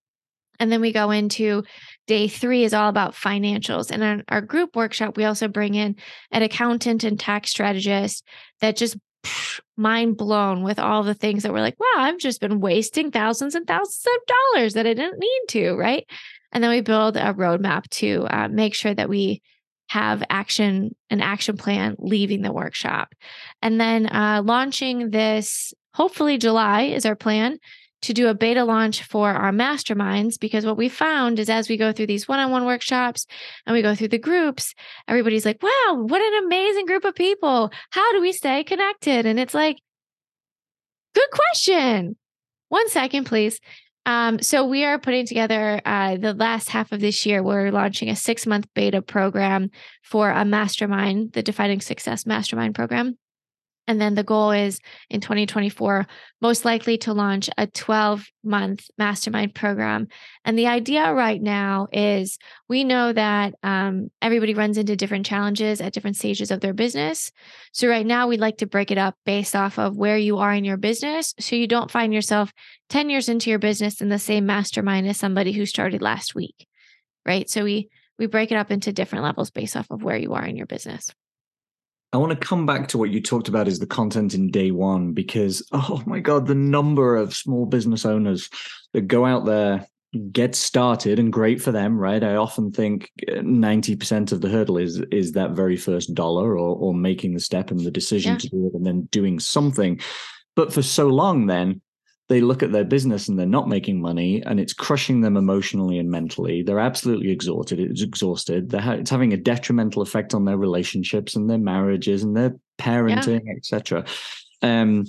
and 0.61 0.73
then 0.73 0.81
we 0.81 0.93
go 0.93 1.11
into 1.11 1.63
day 2.07 2.27
three 2.29 2.65
is 2.65 2.75
all 2.75 2.89
about 2.89 3.15
financials. 3.15 3.91
And 3.91 4.03
in 4.03 4.25
our 4.29 4.41
group 4.41 4.75
workshop, 4.75 5.17
we 5.17 5.25
also 5.25 5.49
bring 5.49 5.75
in 5.75 5.97
an 6.33 6.43
accountant 6.43 7.05
and 7.05 7.19
tax 7.19 7.51
strategist 7.51 8.25
that 8.61 8.77
just 8.77 8.97
mind 9.79 10.17
blown 10.17 10.63
with 10.63 10.79
all 10.79 11.03
the 11.03 11.15
things 11.15 11.43
that 11.43 11.53
we're 11.53 11.61
like, 11.61 11.79
wow, 11.79 12.03
I've 12.03 12.19
just 12.19 12.41
been 12.41 12.61
wasting 12.61 13.11
thousands 13.11 13.55
and 13.55 13.67
thousands 13.67 14.05
of 14.07 14.35
dollars 14.55 14.75
that 14.75 14.87
I 14.87 14.95
didn't 14.95 15.19
need 15.19 15.41
to, 15.49 15.75
right? 15.75 16.07
And 16.53 16.63
then 16.63 16.71
we 16.71 16.81
build 16.81 17.17
a 17.17 17.35
roadmap 17.35 17.89
to 17.91 18.27
uh, 18.31 18.49
make 18.49 18.75
sure 18.75 18.95
that 18.95 19.09
we 19.09 19.43
have 19.89 20.23
action 20.29 20.95
an 21.11 21.21
action 21.23 21.57
plan 21.57 21.97
leaving 21.99 22.43
the 22.43 22.53
workshop 22.53 23.15
and 23.63 23.81
then 23.81 24.07
uh, 24.07 24.43
launching 24.45 25.11
this 25.11 25.73
hopefully 25.95 26.37
july 26.37 26.83
is 26.83 27.07
our 27.07 27.17
plan 27.17 27.59
to 28.03 28.13
do 28.13 28.29
a 28.29 28.35
beta 28.35 28.65
launch 28.65 29.03
for 29.03 29.31
our 29.31 29.53
masterminds 29.53 30.39
because 30.39 30.65
what 30.65 30.77
we 30.77 30.89
found 30.89 31.39
is 31.39 31.51
as 31.51 31.69
we 31.69 31.77
go 31.77 31.93
through 31.93 32.07
these 32.07 32.29
one-on-one 32.29 32.65
workshops 32.65 33.27
and 33.67 33.75
we 33.75 33.83
go 33.83 33.95
through 33.95 34.09
the 34.09 34.19
groups 34.19 34.75
everybody's 35.09 35.45
like 35.45 35.63
wow 35.63 35.99
what 36.07 36.23
an 36.23 36.45
amazing 36.45 36.87
group 36.87 37.05
of 37.05 37.15
people. 37.15 37.71
How 37.91 38.13
do 38.13 38.21
we 38.21 38.33
stay 38.33 38.65
connected? 38.65 39.27
And 39.27 39.39
it's 39.39 39.55
like 39.55 39.79
good 41.15 41.29
question. 41.31 42.17
One 42.69 42.89
second 42.89 43.25
please. 43.25 43.61
Um, 44.07 44.41
so 44.41 44.65
we 44.65 44.85
are 44.85 44.99
putting 44.99 45.27
together 45.27 45.83
uh, 45.85 46.17
the 46.17 46.33
last 46.33 46.71
half 46.71 46.93
of 46.93 47.01
this 47.01 47.27
year 47.27 47.43
we're 47.43 47.71
launching 47.71 48.09
a 48.09 48.17
six 48.17 48.47
month 48.47 48.67
beta 48.75 49.03
program 49.03 49.71
for 50.03 50.31
a 50.31 50.47
mastermind 50.47 51.33
the 51.33 51.43
defining 51.43 51.83
success 51.83 52.25
mastermind 52.25 52.75
program 52.75 53.19
and 53.89 53.99
then 53.99 54.15
the 54.15 54.23
goal 54.23 54.51
is 54.51 54.79
in 55.09 55.23
2024, 55.23 56.07
most 56.43 56.67
likely 56.67 56.99
to 56.99 57.15
launch 57.15 57.49
a 57.57 57.67
12 57.67 58.27
month 58.45 58.87
mastermind 58.99 59.55
program. 59.55 60.09
And 60.45 60.59
the 60.59 60.67
idea 60.67 61.13
right 61.13 61.41
now 61.41 61.89
is 61.91 62.39
we 62.69 62.85
know 62.85 63.15
that 63.15 63.55
um, 63.63 64.11
everybody 64.21 64.53
runs 64.53 64.77
into 64.77 64.95
different 64.95 65.25
challenges 65.25 65.81
at 65.81 65.95
different 65.95 66.17
stages 66.17 66.51
of 66.51 66.61
their 66.61 66.75
business. 66.75 67.33
So, 67.73 67.89
right 67.89 68.07
now, 68.07 68.29
we'd 68.29 68.41
like 68.41 68.59
to 68.59 68.67
break 68.67 68.91
it 68.91 68.99
up 68.99 69.17
based 69.25 69.57
off 69.57 69.79
of 69.79 69.97
where 69.97 70.19
you 70.19 70.37
are 70.37 70.53
in 70.53 70.65
your 70.65 70.77
business. 70.77 71.35
So, 71.41 71.57
you 71.57 71.67
don't 71.67 71.91
find 71.91 72.13
yourself 72.13 72.53
10 72.91 73.09
years 73.09 73.31
into 73.31 73.49
your 73.49 73.59
business 73.59 74.03
in 74.03 74.11
the 74.11 74.19
same 74.19 74.45
mastermind 74.45 75.09
as 75.09 75.17
somebody 75.17 75.53
who 75.53 75.65
started 75.65 76.03
last 76.03 76.35
week, 76.35 76.67
right? 77.25 77.49
So, 77.49 77.65
we 77.65 77.89
we 78.19 78.27
break 78.27 78.53
it 78.53 78.57
up 78.57 78.71
into 78.71 78.93
different 78.93 79.25
levels 79.25 79.51
based 79.51 79.77
off 79.77 79.87
of 79.91 80.03
where 80.03 80.19
you 80.19 80.35
are 80.35 80.45
in 80.45 80.57
your 80.57 80.67
business. 80.67 81.11
I 82.13 82.17
want 82.17 82.31
to 82.31 82.47
come 82.47 82.65
back 82.65 82.89
to 82.89 82.99
what 82.99 83.11
you 83.11 83.21
talked 83.21 83.49
about 83.49 83.69
is 83.69 83.79
the 83.79 83.87
content 83.87 84.35
in 84.35 84.51
day 84.51 84.71
one, 84.71 85.13
because 85.13 85.67
oh 85.73 86.03
my 86.07 86.21
God, 86.21 86.47
the 86.47 86.55
number 86.55 87.17
of 87.17 87.35
small 87.35 87.67
business 87.67 88.07
owners 88.07 88.49
that 88.95 89.03
go 89.03 89.27
out 89.27 89.45
there, 89.45 89.87
get 90.33 90.55
started 90.55 91.19
and 91.19 91.33
great 91.33 91.61
for 91.61 91.71
them, 91.71 91.99
right? 91.99 92.25
I 92.25 92.37
often 92.37 92.73
think 92.73 93.13
90% 93.29 94.33
uh, 94.33 94.35
of 94.35 94.41
the 94.41 94.49
hurdle 94.49 94.79
is 94.79 95.01
is 95.13 95.33
that 95.33 95.51
very 95.51 95.77
first 95.77 96.15
dollar 96.15 96.57
or 96.59 96.77
or 96.77 96.95
making 96.95 97.35
the 97.35 97.41
step 97.41 97.71
and 97.71 97.81
the 97.81 97.91
decision 97.91 98.33
yeah. 98.33 98.39
to 98.39 98.49
do 98.49 98.67
it 98.67 98.75
and 98.75 98.87
then 98.87 99.03
doing 99.11 99.39
something. 99.39 100.01
But 100.57 100.73
for 100.73 100.83
so 100.83 101.09
long 101.09 101.47
then 101.47 101.83
they 102.29 102.41
look 102.41 102.63
at 102.63 102.73
their 102.73 102.85
business 102.85 103.29
and 103.29 103.39
they're 103.39 103.47
not 103.47 103.69
making 103.69 104.01
money 104.01 104.43
and 104.43 104.61
it's 104.61 104.75
crushing 104.75 105.23
them 105.23 105.37
emotionally 105.37 105.99
and 105.99 106.11
mentally. 106.11 106.63
They're 106.63 106.79
absolutely 106.79 107.31
exhausted 107.31 107.81
it's 107.81 108.03
exhausted. 108.03 108.71
They're 108.71 108.81
ha- 108.81 108.93
it's 108.93 109.11
having 109.11 109.33
a 109.33 109.39
detrimental 109.39 110.03
effect 110.03 110.35
on 110.35 110.45
their 110.45 110.59
relationships 110.59 111.37
and 111.37 111.49
their 111.49 111.59
marriages 111.59 112.23
and 112.23 112.37
their 112.37 112.55
parenting 112.79 113.43
yeah. 113.45 113.55
etc 113.57 114.05
um, 114.63 115.05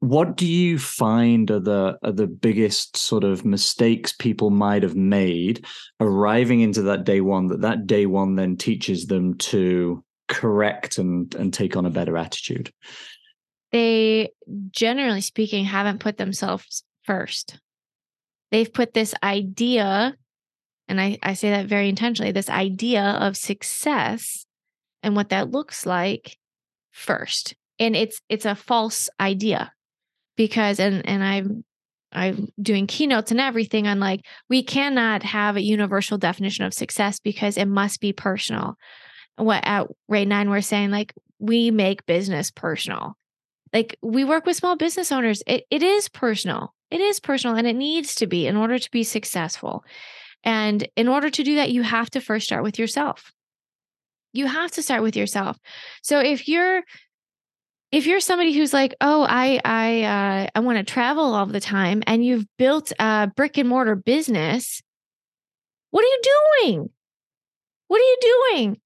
what 0.00 0.36
do 0.36 0.46
you 0.46 0.78
find 0.78 1.50
are 1.50 1.60
the 1.60 1.98
are 2.02 2.12
the 2.12 2.26
biggest 2.26 2.96
sort 2.96 3.24
of 3.24 3.44
mistakes 3.44 4.12
people 4.12 4.50
might 4.50 4.82
have 4.82 4.96
made 4.96 5.64
arriving 6.00 6.60
into 6.60 6.82
that 6.82 7.04
day 7.04 7.20
one 7.20 7.46
that 7.48 7.60
that 7.60 7.86
day 7.86 8.06
one 8.06 8.34
then 8.34 8.56
teaches 8.56 9.06
them 9.06 9.36
to 9.38 10.02
correct 10.28 10.98
and 10.98 11.34
and 11.34 11.52
take 11.52 11.76
on 11.76 11.86
a 11.86 11.90
better 11.90 12.16
attitude 12.16 12.72
they 13.72 14.30
generally 14.70 15.20
speaking 15.20 15.64
haven't 15.64 16.00
put 16.00 16.16
themselves 16.16 16.82
first. 17.04 17.58
They've 18.50 18.72
put 18.72 18.94
this 18.94 19.14
idea, 19.22 20.16
and 20.88 21.00
I, 21.00 21.18
I 21.22 21.34
say 21.34 21.50
that 21.50 21.66
very 21.66 21.88
intentionally, 21.88 22.32
this 22.32 22.50
idea 22.50 23.02
of 23.02 23.36
success 23.36 24.44
and 25.02 25.14
what 25.14 25.28
that 25.28 25.50
looks 25.50 25.86
like 25.86 26.36
first. 26.90 27.54
And 27.78 27.96
it's 27.96 28.20
it's 28.28 28.44
a 28.44 28.54
false 28.54 29.08
idea 29.18 29.72
because 30.36 30.80
and 30.80 31.06
and 31.08 31.24
I'm 31.24 31.64
I'm 32.12 32.48
doing 32.60 32.86
keynotes 32.86 33.30
and 33.30 33.40
everything 33.40 33.86
on 33.86 34.00
like 34.00 34.26
we 34.48 34.62
cannot 34.62 35.22
have 35.22 35.56
a 35.56 35.62
universal 35.62 36.18
definition 36.18 36.64
of 36.64 36.74
success 36.74 37.20
because 37.20 37.56
it 37.56 37.66
must 37.66 38.00
be 38.00 38.12
personal. 38.12 38.76
What 39.36 39.62
at 39.64 39.86
RAYNE 40.08 40.32
IX 40.32 40.50
we're 40.50 40.60
saying 40.60 40.90
like 40.90 41.14
we 41.38 41.70
make 41.70 42.04
business 42.04 42.50
personal 42.50 43.16
like 43.72 43.96
we 44.02 44.24
work 44.24 44.46
with 44.46 44.56
small 44.56 44.76
business 44.76 45.12
owners 45.12 45.42
it, 45.46 45.64
it 45.70 45.82
is 45.82 46.08
personal 46.08 46.74
it 46.90 47.00
is 47.00 47.20
personal 47.20 47.56
and 47.56 47.66
it 47.66 47.76
needs 47.76 48.16
to 48.16 48.26
be 48.26 48.46
in 48.46 48.56
order 48.56 48.78
to 48.78 48.90
be 48.90 49.04
successful. 49.04 49.84
And 50.42 50.88
in 50.96 51.06
order 51.06 51.30
to 51.30 51.42
do 51.42 51.56
that 51.56 51.70
you 51.70 51.82
have 51.82 52.10
to 52.10 52.20
first 52.20 52.46
start 52.46 52.62
with 52.62 52.78
yourself. 52.78 53.32
You 54.32 54.46
have 54.46 54.72
to 54.72 54.82
start 54.82 55.02
with 55.02 55.16
yourself. 55.16 55.56
So 56.02 56.18
if 56.18 56.48
you're 56.48 56.82
if 57.92 58.06
you're 58.06 58.20
somebody 58.20 58.52
who's 58.52 58.72
like 58.72 58.94
oh 59.00 59.26
i 59.28 59.60
i 59.64 60.02
uh, 60.02 60.46
i 60.54 60.60
want 60.60 60.78
to 60.78 60.84
travel 60.84 61.34
all 61.34 61.46
the 61.46 61.60
time 61.60 62.04
and 62.06 62.24
you've 62.24 62.46
built 62.56 62.92
a 63.00 63.30
brick 63.34 63.58
and 63.58 63.68
mortar 63.68 63.96
business 63.96 64.80
what 65.90 66.04
are 66.04 66.06
you 66.06 66.20
doing? 66.62 66.90
What 67.88 68.00
are 68.00 68.04
you 68.04 68.18
doing 68.20 68.80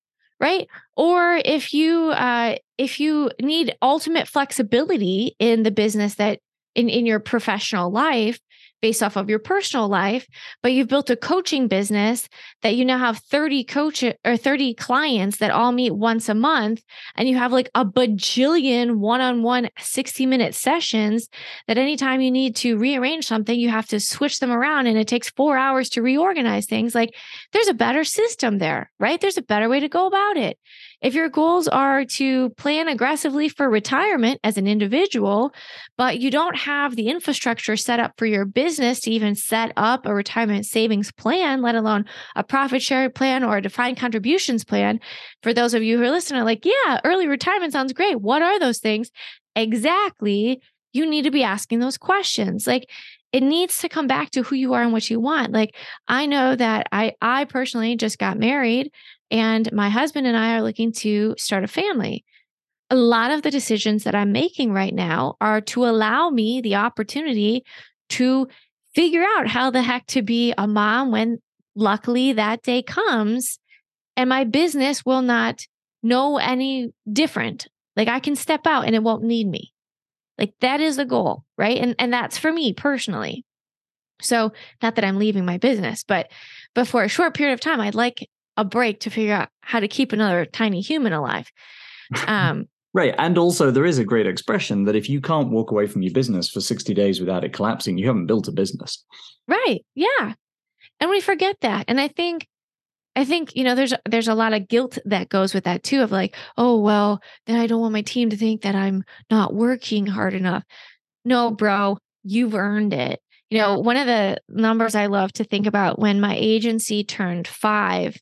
right? 0.45 0.69
Or 0.95 1.41
if 1.43 1.73
you 1.73 2.11
uh, 2.11 2.57
if 2.77 3.01
you 3.01 3.31
need 3.41 3.75
ultimate 3.81 4.29
flexibility 4.29 5.35
in 5.39 5.63
the 5.63 5.71
business 5.71 6.17
that 6.17 6.41
in 6.75 6.91
in 6.91 7.07
your 7.07 7.19
professional 7.19 7.91
life 7.91 8.39
based 8.81 9.03
off 9.03 9.17
of 9.17 9.31
your 9.31 9.39
personal 9.39 9.89
life, 9.89 10.27
but 10.63 10.73
you've 10.73 10.89
built 10.89 11.09
a 11.09 11.17
coaching 11.17 11.69
business 11.69 12.29
that 12.63 12.75
you 12.75 12.85
now 12.85 12.99
have 12.99 13.19
30 13.19 13.65
coach 13.65 14.05
or 14.25 14.37
30 14.37 14.75
clients 14.75 15.39
that 15.39 15.51
all 15.51 15.73
meet 15.73 15.93
once 15.93 16.29
a 16.29 16.35
month 16.35 16.83
and 17.17 17.29
you 17.29 17.37
have 17.37 17.53
like 17.53 17.71
a 17.75 17.85
bajillion 17.85 18.97
one-on-one 18.97 19.71
60 19.79 20.27
minute 20.27 20.55
sessions 20.55 21.29
that 21.67 21.79
anytime 21.79 22.21
you 22.21 22.31
need 22.31 22.57
to 22.57 22.77
rearrange 22.77 23.27
something, 23.27 23.59
you 23.59 23.71
have 23.71 23.87
to 23.87 23.99
switch 24.01 24.39
them 24.39 24.53
around 24.53 24.87
and 24.87 24.99
it 24.99 25.09
takes 25.09 25.31
4 25.31 25.57
hours 25.57 25.89
to 25.91 26.03
reorganize 26.03 26.67
things. 26.67 26.95
Like 26.95 27.15
there's 27.53 27.69
a 27.69 27.75
better 27.75 28.05
system 28.05 28.59
there, 28.59 28.91
right? 29.01 29.21
There's 29.21 29.39
a 29.39 29.43
better 29.43 29.69
way 29.69 29.81
to 29.81 29.89
go 29.89 30.07
about 30.07 30.37
it. 30.37 30.59
If 31.05 31.13
your 31.13 31.29
goals 31.29 31.69
are 31.69 32.07
to 32.07 32.49
plan 32.57 32.89
aggressively 32.89 33.51
for 33.51 33.69
retirement 33.69 34.41
as 34.43 34.57
an 34.57 34.67
individual, 34.67 35.53
but 35.99 36.19
you 36.19 36.31
don't 36.31 36.57
have 36.57 36.97
the 36.97 37.09
infrastructure 37.09 37.77
set 37.77 38.01
up 38.01 38.15
for 38.17 38.25
your 38.25 38.47
business 38.47 39.01
to 39.01 39.11
even 39.11 39.35
set 39.35 39.75
up 39.77 40.07
a 40.07 40.15
retirement 40.15 40.65
savings 40.65 41.13
plan, 41.13 41.61
let 41.61 41.75
alone 41.75 42.07
a 42.37 42.43
profit 42.43 42.81
share 42.81 43.11
plan 43.11 43.45
or 43.45 43.59
a 43.59 43.63
defined 43.63 43.99
contributions 43.99 44.65
plan, 44.65 44.99
for 45.43 45.53
those 45.53 45.75
of 45.75 45.83
you 45.83 45.99
who 45.99 46.05
are 46.05 46.11
listening, 46.11 46.43
like, 46.43 46.65
yeah, 46.65 47.01
early 47.05 47.29
retirement 47.29 47.75
sounds 47.75 47.93
great. 47.93 48.23
What 48.23 48.41
are 48.41 48.59
those 48.59 48.79
things? 48.79 49.11
Exactly. 49.55 50.63
You 50.95 51.05
need 51.05 51.23
to 51.25 51.31
be 51.31 51.45
asking 51.45 51.81
those 51.81 51.99
questions. 51.99 52.67
Like, 52.67 52.89
it 53.35 53.43
needs 53.43 53.79
to 53.79 53.89
come 53.89 54.07
back 54.07 54.31
to 54.31 54.45
who 54.45 54.55
you 54.55 54.75
are 54.75 54.83
and 54.83 54.93
what 54.93 55.11
you 55.11 55.19
want. 55.19 55.51
Like 55.51 55.75
I 56.07 56.25
know 56.27 56.55
that 56.55 56.87
I 56.93 57.15
I 57.21 57.47
personally 57.47 57.97
just 57.97 58.17
got 58.17 58.39
married 58.39 58.93
and 59.31 59.71
my 59.73 59.89
husband 59.89 60.27
and 60.27 60.37
I 60.37 60.57
are 60.57 60.63
looking 60.63 60.93
to 60.93 61.35
start 61.39 61.65
a 61.65 61.69
family. 61.69 62.25
A 62.91 62.97
lot 62.97 63.31
of 63.31 63.43
the 63.43 63.51
decisions 63.51 64.05
that 64.05 64.15
I'm 64.15 64.33
making 64.33 64.73
right 64.73 64.95
now 64.95 65.37
are 65.41 65.61
to 65.63 65.87
allow 65.87 66.31
me 66.31 66.61
the 66.61 66.77
opportunity 66.77 67.65
to 68.11 68.49
figure 68.95 69.25
out 69.37 69.49
how 69.49 69.71
the 69.71 69.83
heck 69.83 70.07
to 70.07 70.23
be 70.23 70.55
a 70.57 70.67
mom 70.67 71.11
when 71.11 71.39
luckily 71.75 72.33
that 72.35 72.63
day 72.63 72.83
comes 72.83 73.59
and 74.17 74.29
my 74.29 74.45
business 74.45 75.05
will 75.05 75.23
not 75.23 75.67
know 76.03 76.39
any 76.39 76.93
different. 77.11 77.67
Like 77.97 78.09
I 78.09 78.21
can 78.21 78.37
step 78.37 78.67
out 78.67 78.87
and 78.87 78.95
it 78.95 79.03
won't 79.03 79.25
need 79.25 79.49
me. 79.49 79.73
Like 80.39 80.53
that 80.61 80.81
is 80.81 80.97
the 80.97 81.05
goal, 81.05 81.45
right? 81.57 81.79
And 81.79 81.95
and 81.99 82.13
that's 82.13 82.39
for 82.39 82.53
me 82.53 82.73
personally. 82.73 83.45
So, 84.21 84.53
not 84.83 84.95
that 84.95 85.05
I'm 85.05 85.19
leaving 85.19 85.45
my 85.45 85.59
business, 85.59 86.05
but 86.07 86.31
but 86.75 86.87
for 86.87 87.03
a 87.03 87.09
short 87.09 87.35
period 87.35 87.55
of 87.55 87.61
time, 87.61 87.81
I'd 87.81 87.95
like 87.95 88.29
a 88.57 88.65
break 88.65 89.01
to 89.01 89.11
figure 89.11 89.35
out 89.35 89.49
how 89.61 89.81
to 89.81 89.89
keep 89.89 90.13
another 90.13 90.45
tiny 90.45 90.81
human 90.81 91.13
alive. 91.13 91.51
Um, 92.27 92.69
right. 92.95 93.15
And 93.19 93.39
also, 93.39 93.71
there 93.71 93.87
is 93.87 93.99
a 93.99 94.05
great 94.05 94.27
expression 94.27 94.85
that 94.85 94.97
if 94.97 95.09
you 95.09 95.21
can't 95.21 95.51
walk 95.51 95.71
away 95.71 95.87
from 95.87 96.03
your 96.03 96.13
business 96.13 96.49
for 96.49 96.61
60 96.61 96.95
days 96.95 97.21
without 97.21 97.45
it 97.45 97.53
collapsing, 97.53 97.99
you 97.99 98.07
haven't 98.07 98.27
built 98.27 98.49
a 98.49 98.53
business. 98.53 99.05
Right. 99.49 99.85
Yeah. 99.95 100.35
And 101.01 101.11
we 101.11 101.21
forget 101.21 101.57
that. 101.61 101.87
And 101.89 102.01
I 102.01 102.09
think 102.09 102.47
I 103.17 103.25
think, 103.25 103.55
you 103.55 103.63
know, 103.63 103.75
there's 103.75 103.95
there's 104.09 104.29
a 104.29 104.35
lot 104.35 104.53
of 104.53 104.69
guilt 104.69 104.99
that 105.05 105.29
goes 105.29 105.55
with 105.55 105.65
that 105.65 105.83
too 105.83 106.03
of 106.03 106.11
like, 106.11 106.35
oh, 106.57 106.81
well, 106.81 107.21
then 107.47 107.59
I 107.59 107.67
don't 107.67 107.81
want 107.81 107.93
my 107.93 108.03
team 108.03 108.31
to 108.31 108.37
think 108.37 108.63
that 108.63 108.75
I'm 108.75 109.05
not 109.31 109.55
working 109.55 110.07
hard 110.07 110.35
enough. 110.35 110.65
No, 111.25 111.51
bro, 111.51 111.99
you've 112.25 112.55
earned 112.55 112.93
it. 112.93 113.21
You 113.51 113.59
know, 113.59 113.79
one 113.79 113.97
of 113.97 114.07
the 114.07 114.39
numbers 114.49 114.95
I 114.95 115.07
love 115.07 115.33
to 115.35 115.45
think 115.45 115.67
about 115.67 115.99
when 115.99 116.21
my 116.21 116.35
agency 116.37 117.05
turned 117.05 117.47
5, 117.47 118.17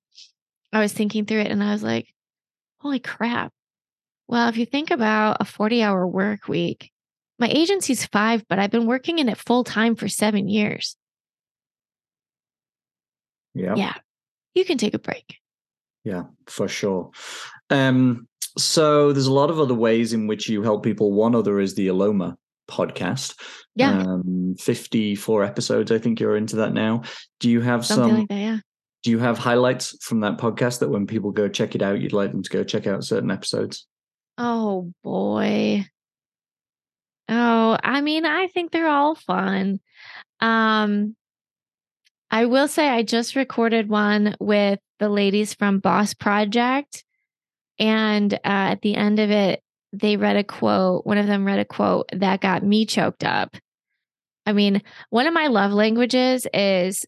I 0.72 0.80
was 0.80 0.92
thinking 0.92 1.26
through 1.26 1.40
it 1.40 1.50
and 1.50 1.62
I 1.62 1.72
was 1.72 1.82
like, 1.82 2.12
holy 2.78 3.00
crap. 3.00 3.52
Well, 4.28 4.48
if 4.48 4.56
you 4.56 4.64
think 4.64 4.90
about 4.90 5.38
a 5.40 5.44
40-hour 5.44 6.06
work 6.06 6.48
week, 6.48 6.90
my 7.38 7.48
agency's 7.48 8.06
5, 8.06 8.44
but 8.48 8.58
I've 8.58 8.70
been 8.70 8.86
working 8.86 9.18
in 9.18 9.28
it 9.28 9.36
full 9.36 9.64
time 9.64 9.96
for 9.96 10.08
7 10.08 10.48
years. 10.48 10.96
Yeah. 13.54 13.74
Yeah 13.76 13.94
you 14.54 14.64
can 14.64 14.78
take 14.78 14.94
a 14.94 14.98
break. 14.98 15.38
Yeah, 16.04 16.24
for 16.46 16.68
sure. 16.68 17.10
Um, 17.70 18.28
so 18.58 19.12
there's 19.12 19.26
a 19.26 19.32
lot 19.32 19.50
of 19.50 19.60
other 19.60 19.74
ways 19.74 20.12
in 20.12 20.26
which 20.26 20.48
you 20.48 20.62
help 20.62 20.82
people. 20.82 21.12
One 21.12 21.34
other 21.34 21.60
is 21.60 21.74
the 21.74 21.88
Eloma 21.88 22.36
podcast. 22.68 23.38
Yeah. 23.74 24.02
Um, 24.02 24.56
54 24.58 25.44
episodes, 25.44 25.90
I 25.90 25.98
think 25.98 26.20
you're 26.20 26.36
into 26.36 26.56
that 26.56 26.72
now. 26.72 27.02
Do 27.40 27.48
you 27.50 27.60
have 27.60 27.86
Something 27.86 28.08
some 28.08 28.18
like 28.18 28.28
that, 28.28 28.34
yeah. 28.38 28.58
Do 29.02 29.10
you 29.10 29.18
have 29.18 29.38
highlights 29.38 29.96
from 30.04 30.20
that 30.20 30.38
podcast 30.38 30.78
that 30.78 30.90
when 30.90 31.06
people 31.06 31.32
go 31.32 31.48
check 31.48 31.74
it 31.74 31.82
out, 31.82 32.00
you'd 32.00 32.12
like 32.12 32.30
them 32.30 32.42
to 32.42 32.50
go 32.50 32.62
check 32.62 32.86
out 32.86 33.04
certain 33.04 33.30
episodes? 33.30 33.86
Oh 34.38 34.92
boy. 35.02 35.86
Oh, 37.28 37.78
I 37.82 38.00
mean, 38.00 38.26
I 38.26 38.48
think 38.48 38.70
they're 38.70 38.88
all 38.88 39.14
fun. 39.14 39.80
Um, 40.40 41.16
I 42.30 42.46
will 42.46 42.68
say 42.68 42.88
I 42.88 43.02
just 43.02 43.36
recorded 43.36 43.88
one 43.88 44.36
with 44.40 44.78
the 44.98 45.08
ladies 45.08 45.54
from 45.54 45.80
Boss 45.80 46.14
Project. 46.14 47.04
And 47.78 48.32
uh, 48.34 48.38
at 48.44 48.82
the 48.82 48.94
end 48.94 49.18
of 49.18 49.30
it, 49.30 49.62
they 49.92 50.16
read 50.16 50.36
a 50.36 50.44
quote. 50.44 51.04
One 51.06 51.18
of 51.18 51.26
them 51.26 51.44
read 51.44 51.58
a 51.58 51.64
quote 51.64 52.08
that 52.12 52.40
got 52.40 52.64
me 52.64 52.86
choked 52.86 53.24
up. 53.24 53.56
I 54.46 54.52
mean, 54.52 54.82
one 55.10 55.26
of 55.26 55.34
my 55.34 55.48
love 55.48 55.72
languages 55.72 56.46
is 56.52 57.04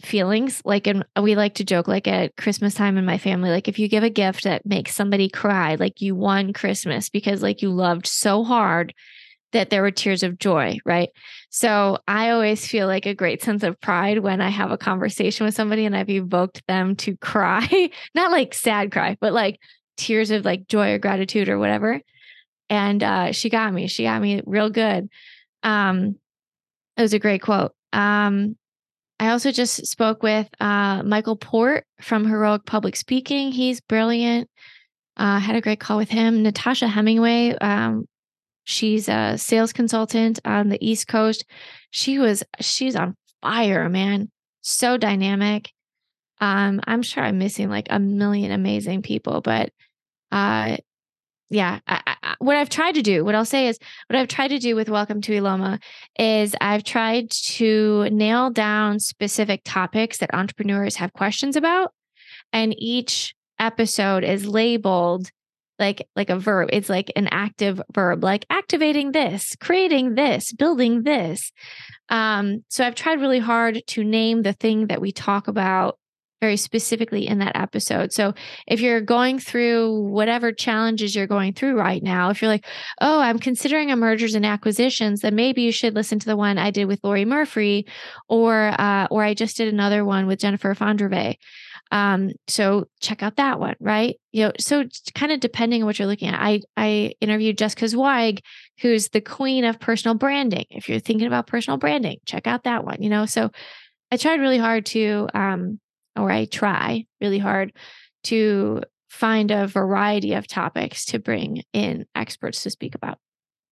feelings. 0.00 0.60
Like, 0.64 0.86
and 0.86 1.04
we 1.20 1.36
like 1.36 1.54
to 1.54 1.64
joke, 1.64 1.88
like 1.88 2.08
at 2.08 2.36
Christmas 2.36 2.74
time 2.74 2.96
in 2.96 3.04
my 3.04 3.18
family, 3.18 3.50
like 3.50 3.68
if 3.68 3.78
you 3.78 3.88
give 3.88 4.02
a 4.02 4.10
gift 4.10 4.44
that 4.44 4.66
makes 4.66 4.94
somebody 4.94 5.28
cry, 5.28 5.76
like 5.76 6.00
you 6.00 6.14
won 6.14 6.52
Christmas 6.52 7.08
because 7.08 7.42
like 7.42 7.62
you 7.62 7.70
loved 7.70 8.06
so 8.06 8.44
hard 8.44 8.94
that 9.52 9.70
there 9.70 9.82
were 9.82 9.92
tears 9.92 10.22
of 10.22 10.38
joy, 10.38 10.78
right? 10.84 11.10
So 11.48 11.98
I 12.08 12.30
always 12.30 12.66
feel 12.66 12.88
like 12.88 13.06
a 13.06 13.14
great 13.14 13.42
sense 13.42 13.62
of 13.62 13.80
pride 13.80 14.18
when 14.18 14.40
I 14.40 14.48
have 14.48 14.72
a 14.72 14.76
conversation 14.76 15.46
with 15.46 15.54
somebody 15.54 15.86
and 15.86 15.96
I've 15.96 16.10
evoked 16.10 16.66
them 16.66 16.96
to 16.96 17.16
cry, 17.20 17.90
not 18.14 18.32
like 18.32 18.52
sad 18.52 18.92
cry, 18.92 19.16
but 19.20 19.32
like 19.32 19.60
tears 19.96 20.30
of 20.30 20.44
like 20.44 20.66
joy 20.66 20.92
or 20.92 20.98
gratitude 20.98 21.48
or 21.48 21.58
whatever. 21.58 22.00
And 22.68 23.02
uh, 23.02 23.32
she 23.32 23.48
got 23.48 23.72
me. 23.72 23.86
She 23.86 24.04
got 24.04 24.20
me 24.20 24.42
real 24.44 24.70
good. 24.70 25.08
Um, 25.62 26.16
it 26.96 27.02
was 27.02 27.14
a 27.14 27.18
great 27.18 27.42
quote. 27.42 27.72
Um, 27.92 28.56
I 29.20 29.30
also 29.30 29.52
just 29.52 29.86
spoke 29.86 30.22
with 30.22 30.48
uh, 30.60 31.02
Michael 31.02 31.36
Port 31.36 31.86
from 32.00 32.26
Heroic 32.26 32.66
Public 32.66 32.96
Speaking. 32.96 33.52
He's 33.52 33.80
brilliant. 33.80 34.50
Uh, 35.16 35.38
had 35.38 35.56
a 35.56 35.60
great 35.60 35.80
call 35.80 35.96
with 35.96 36.10
him. 36.10 36.42
Natasha 36.42 36.88
Hemingway 36.88 37.56
um, 37.60 38.06
She's 38.64 39.08
a 39.08 39.36
sales 39.36 39.72
consultant 39.72 40.40
on 40.44 40.70
the 40.70 40.78
East 40.84 41.06
Coast. 41.06 41.44
She 41.90 42.18
was 42.18 42.42
she's 42.60 42.96
on 42.96 43.14
fire, 43.42 43.88
man. 43.88 44.30
So 44.62 44.96
dynamic. 44.96 45.70
Um, 46.40 46.80
I'm 46.86 47.02
sure 47.02 47.22
I'm 47.22 47.38
missing 47.38 47.68
like 47.68 47.86
a 47.90 48.00
million 48.00 48.50
amazing 48.50 49.02
people, 49.02 49.40
but 49.42 49.70
uh 50.32 50.78
yeah, 51.50 51.80
I, 51.86 52.00
I, 52.06 52.34
what 52.38 52.56
I've 52.56 52.70
tried 52.70 52.94
to 52.94 53.02
do, 53.02 53.24
what 53.24 53.34
I'll 53.34 53.44
say 53.44 53.68
is, 53.68 53.78
what 54.08 54.18
I've 54.18 54.28
tried 54.28 54.48
to 54.48 54.58
do 54.58 54.74
with 54.74 54.88
Welcome 54.88 55.20
to 55.22 55.32
Eloma 55.32 55.80
is 56.18 56.54
I've 56.60 56.84
tried 56.84 57.30
to 57.30 58.08
nail 58.10 58.50
down 58.50 58.98
specific 58.98 59.62
topics 59.64 60.18
that 60.18 60.34
entrepreneurs 60.34 60.96
have 60.96 61.12
questions 61.12 61.56
about. 61.56 61.92
And 62.52 62.74
each 62.78 63.34
episode 63.58 64.24
is 64.24 64.46
labeled 64.46 65.30
like 65.78 66.06
like 66.14 66.30
a 66.30 66.38
verb 66.38 66.68
it's 66.72 66.88
like 66.88 67.10
an 67.16 67.28
active 67.28 67.80
verb 67.92 68.22
like 68.22 68.46
activating 68.48 69.12
this 69.12 69.56
creating 69.60 70.14
this 70.14 70.52
building 70.52 71.02
this 71.02 71.52
um 72.10 72.64
so 72.68 72.86
i've 72.86 72.94
tried 72.94 73.20
really 73.20 73.40
hard 73.40 73.82
to 73.86 74.04
name 74.04 74.42
the 74.42 74.52
thing 74.52 74.86
that 74.86 75.00
we 75.00 75.10
talk 75.10 75.48
about 75.48 75.98
very 76.44 76.58
specifically 76.58 77.26
in 77.26 77.38
that 77.38 77.56
episode 77.56 78.12
so 78.12 78.34
if 78.66 78.78
you're 78.78 79.00
going 79.00 79.38
through 79.38 79.98
whatever 80.02 80.52
challenges 80.52 81.16
you're 81.16 81.26
going 81.26 81.54
through 81.54 81.74
right 81.74 82.02
now 82.02 82.28
if 82.28 82.42
you're 82.42 82.50
like 82.50 82.66
oh 83.00 83.18
i'm 83.18 83.38
considering 83.38 83.90
a 83.90 83.96
mergers 83.96 84.34
and 84.34 84.44
acquisitions 84.44 85.22
then 85.22 85.34
maybe 85.34 85.62
you 85.62 85.72
should 85.72 85.94
listen 85.94 86.18
to 86.18 86.26
the 86.26 86.36
one 86.36 86.58
i 86.58 86.70
did 86.70 86.84
with 86.84 87.00
lori 87.02 87.24
murphy 87.24 87.86
or 88.28 88.78
uh, 88.78 89.06
or 89.10 89.24
i 89.24 89.32
just 89.32 89.56
did 89.56 89.72
another 89.72 90.04
one 90.04 90.26
with 90.26 90.38
jennifer 90.38 90.74
fondreve 90.74 91.36
um, 91.90 92.30
so 92.48 92.88
check 93.00 93.22
out 93.22 93.36
that 93.36 93.60
one, 93.60 93.76
right? 93.78 94.16
You 94.32 94.46
know, 94.46 94.52
so 94.58 94.84
kind 95.14 95.30
of 95.30 95.38
depending 95.38 95.82
on 95.82 95.86
what 95.86 95.98
you're 95.98 96.08
looking 96.08 96.28
at. 96.28 96.40
I 96.40 96.62
I 96.76 97.14
interviewed 97.20 97.58
Jessica 97.58 97.86
Zweig, 97.86 98.40
who's 98.80 99.10
the 99.10 99.20
queen 99.20 99.64
of 99.64 99.78
personal 99.78 100.16
branding. 100.16 100.64
If 100.70 100.88
you're 100.88 100.98
thinking 100.98 101.28
about 101.28 101.46
personal 101.46 101.78
branding, 101.78 102.18
check 102.26 102.48
out 102.48 102.64
that 102.64 102.84
one. 102.84 103.00
You 103.00 103.10
know, 103.10 103.26
so 103.26 103.50
I 104.10 104.16
tried 104.16 104.40
really 104.40 104.58
hard 104.58 104.86
to, 104.86 105.28
um, 105.34 105.80
or 106.16 106.30
I 106.30 106.46
try 106.46 107.06
really 107.20 107.38
hard 107.38 107.72
to 108.24 108.82
find 109.08 109.50
a 109.50 109.66
variety 109.66 110.34
of 110.34 110.46
topics 110.46 111.04
to 111.06 111.18
bring 111.18 111.62
in 111.72 112.06
experts 112.14 112.62
to 112.64 112.70
speak 112.70 112.94
about. 112.94 113.18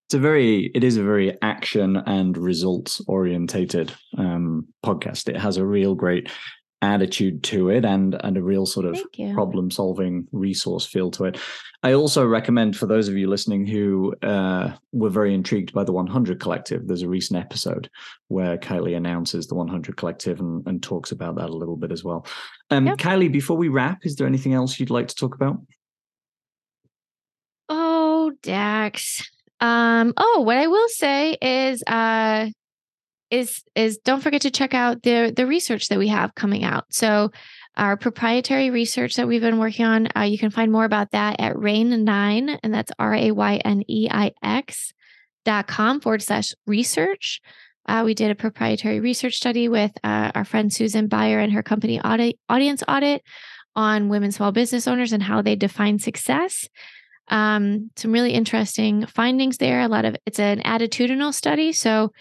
It's 0.07 0.15
a 0.15 0.19
very 0.19 0.71
it 0.75 0.83
is 0.83 0.97
a 0.97 1.03
very 1.03 1.37
action 1.41 1.97
and 1.97 2.37
results 2.37 3.01
orientated 3.07 3.93
um, 4.17 4.67
podcast. 4.85 5.27
It 5.27 5.37
has 5.37 5.57
a 5.57 5.65
real 5.65 5.95
great 5.95 6.29
attitude 6.83 7.41
to 7.43 7.69
it 7.69 7.85
and 7.85 8.19
and 8.23 8.37
a 8.37 8.43
real 8.43 8.65
sort 8.65 8.85
of 8.85 8.99
problem 9.33 9.71
solving 9.71 10.27
resource 10.31 10.85
feel 10.85 11.09
to 11.09 11.25
it. 11.25 11.39
I 11.81 11.93
also 11.93 12.25
recommend 12.25 12.77
for 12.77 12.85
those 12.85 13.07
of 13.07 13.17
you 13.17 13.27
listening 13.27 13.65
who 13.65 14.13
uh, 14.21 14.73
were 14.91 15.09
very 15.09 15.33
intrigued 15.33 15.73
by 15.73 15.83
the 15.83 15.91
100 15.91 16.39
Collective. 16.39 16.87
There's 16.87 17.01
a 17.01 17.09
recent 17.09 17.39
episode 17.39 17.89
where 18.27 18.57
Kiley 18.57 18.95
announces 18.95 19.47
the 19.47 19.55
100 19.55 19.97
Collective 19.97 20.39
and, 20.39 20.65
and 20.67 20.83
talks 20.83 21.11
about 21.11 21.35
that 21.35 21.49
a 21.49 21.57
little 21.57 21.77
bit 21.77 21.91
as 21.91 22.03
well. 22.03 22.25
Um, 22.69 22.87
yep. 22.87 22.97
Kiley, 22.97 23.31
before 23.31 23.57
we 23.57 23.69
wrap, 23.69 24.05
is 24.05 24.15
there 24.15 24.27
anything 24.27 24.53
else 24.53 24.79
you'd 24.79 24.89
like 24.89 25.07
to 25.07 25.15
talk 25.15 25.35
about? 25.35 25.57
Oh, 27.67 28.31
Dax. 28.43 29.29
Um, 29.59 30.13
oh, 30.17 30.41
what 30.41 30.57
I 30.57 30.67
will 30.67 30.89
say 30.89 31.37
is 31.41 31.83
uh 31.87 32.49
is 33.33 33.63
is 33.75 33.97
don't 33.97 34.21
forget 34.21 34.43
to 34.43 34.51
check 34.51 34.73
out 34.75 35.01
the 35.01 35.33
the 35.35 35.47
research 35.47 35.87
that 35.89 35.97
we 35.97 36.07
have 36.07 36.35
coming 36.35 36.63
out. 36.63 36.85
So 36.89 37.31
our 37.75 37.97
proprietary 37.97 38.69
research 38.69 39.15
that 39.15 39.27
we've 39.27 39.41
been 39.41 39.57
working 39.57 39.85
on. 39.85 40.07
Uh, 40.15 40.21
you 40.21 40.37
can 40.37 40.51
find 40.51 40.71
more 40.71 40.85
about 40.85 41.09
that 41.11 41.39
at 41.39 41.57
RAYNE 41.57 41.91
IX 41.91 42.59
and 42.61 42.73
that's 42.73 42.91
R 42.99 43.15
A 43.15 43.31
Y 43.31 43.55
N 43.65 43.83
E 43.89 44.07
I 44.11 44.31
X 44.43 44.93
dot 45.45 45.67
com 45.67 45.99
forward 45.99 46.21
slash 46.21 46.53
research. 46.67 47.41
Uh, 47.87 48.03
we 48.05 48.13
did 48.13 48.31
a 48.31 48.35
proprietary 48.35 48.99
research 48.99 49.35
study 49.35 49.67
with 49.67 49.91
uh, 50.03 50.31
our 50.35 50.45
friend 50.45 50.71
Susan 50.71 51.09
Baier 51.09 51.43
and 51.43 51.51
her 51.51 51.63
company 51.63 51.99
Audience 51.99 52.83
Audit 52.87 53.23
on 53.75 54.07
women 54.07 54.31
small 54.31 54.51
business 54.51 54.87
owners 54.87 55.11
and 55.11 55.23
how 55.23 55.41
they 55.41 55.55
define 55.55 55.97
success. 55.97 56.69
Um, 57.29 57.89
some 57.95 58.11
really 58.11 58.33
interesting 58.33 59.05
findings 59.07 59.57
there. 59.57 59.81
A 59.81 59.87
lot 59.87 60.05
of 60.05 60.15
it's 60.25 60.39
an 60.39 60.59
attitudinal 60.61 61.33
study, 61.33 61.73
so 61.73 62.11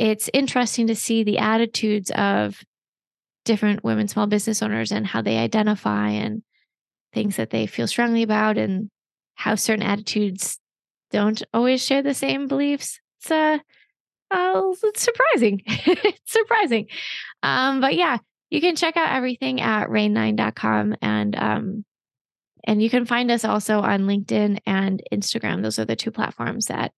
it's 0.00 0.30
interesting 0.32 0.86
to 0.86 0.96
see 0.96 1.22
the 1.24 1.36
attitudes 1.36 2.10
of 2.12 2.64
different 3.44 3.84
women 3.84 4.08
small 4.08 4.26
business 4.26 4.62
owners 4.62 4.92
and 4.92 5.06
how 5.06 5.20
they 5.20 5.36
identify 5.36 6.08
and 6.08 6.42
things 7.12 7.36
that 7.36 7.50
they 7.50 7.66
feel 7.66 7.86
strongly 7.86 8.22
about 8.22 8.56
and 8.56 8.90
how 9.34 9.54
certain 9.54 9.84
attitudes 9.84 10.58
don't 11.10 11.42
always 11.52 11.84
share 11.84 12.02
the 12.02 12.14
same 12.14 12.48
beliefs. 12.48 12.98
It's 13.20 13.30
uh, 13.30 13.58
uh 14.30 14.72
it's 14.84 15.02
surprising. 15.02 15.60
it's 15.66 16.32
surprising. 16.32 16.86
Um, 17.42 17.82
but 17.82 17.94
yeah, 17.94 18.18
you 18.48 18.62
can 18.62 18.76
check 18.76 18.96
out 18.96 19.14
everything 19.14 19.60
at 19.60 19.88
rayn9.com 19.88 20.96
and 21.02 21.36
um 21.36 21.84
and 22.64 22.82
you 22.82 22.88
can 22.88 23.04
find 23.04 23.30
us 23.30 23.44
also 23.44 23.80
on 23.80 24.02
LinkedIn 24.02 24.60
and 24.64 25.02
Instagram. 25.12 25.62
Those 25.62 25.78
are 25.78 25.84
the 25.84 25.96
two 25.96 26.10
platforms 26.10 26.66
that 26.66 26.92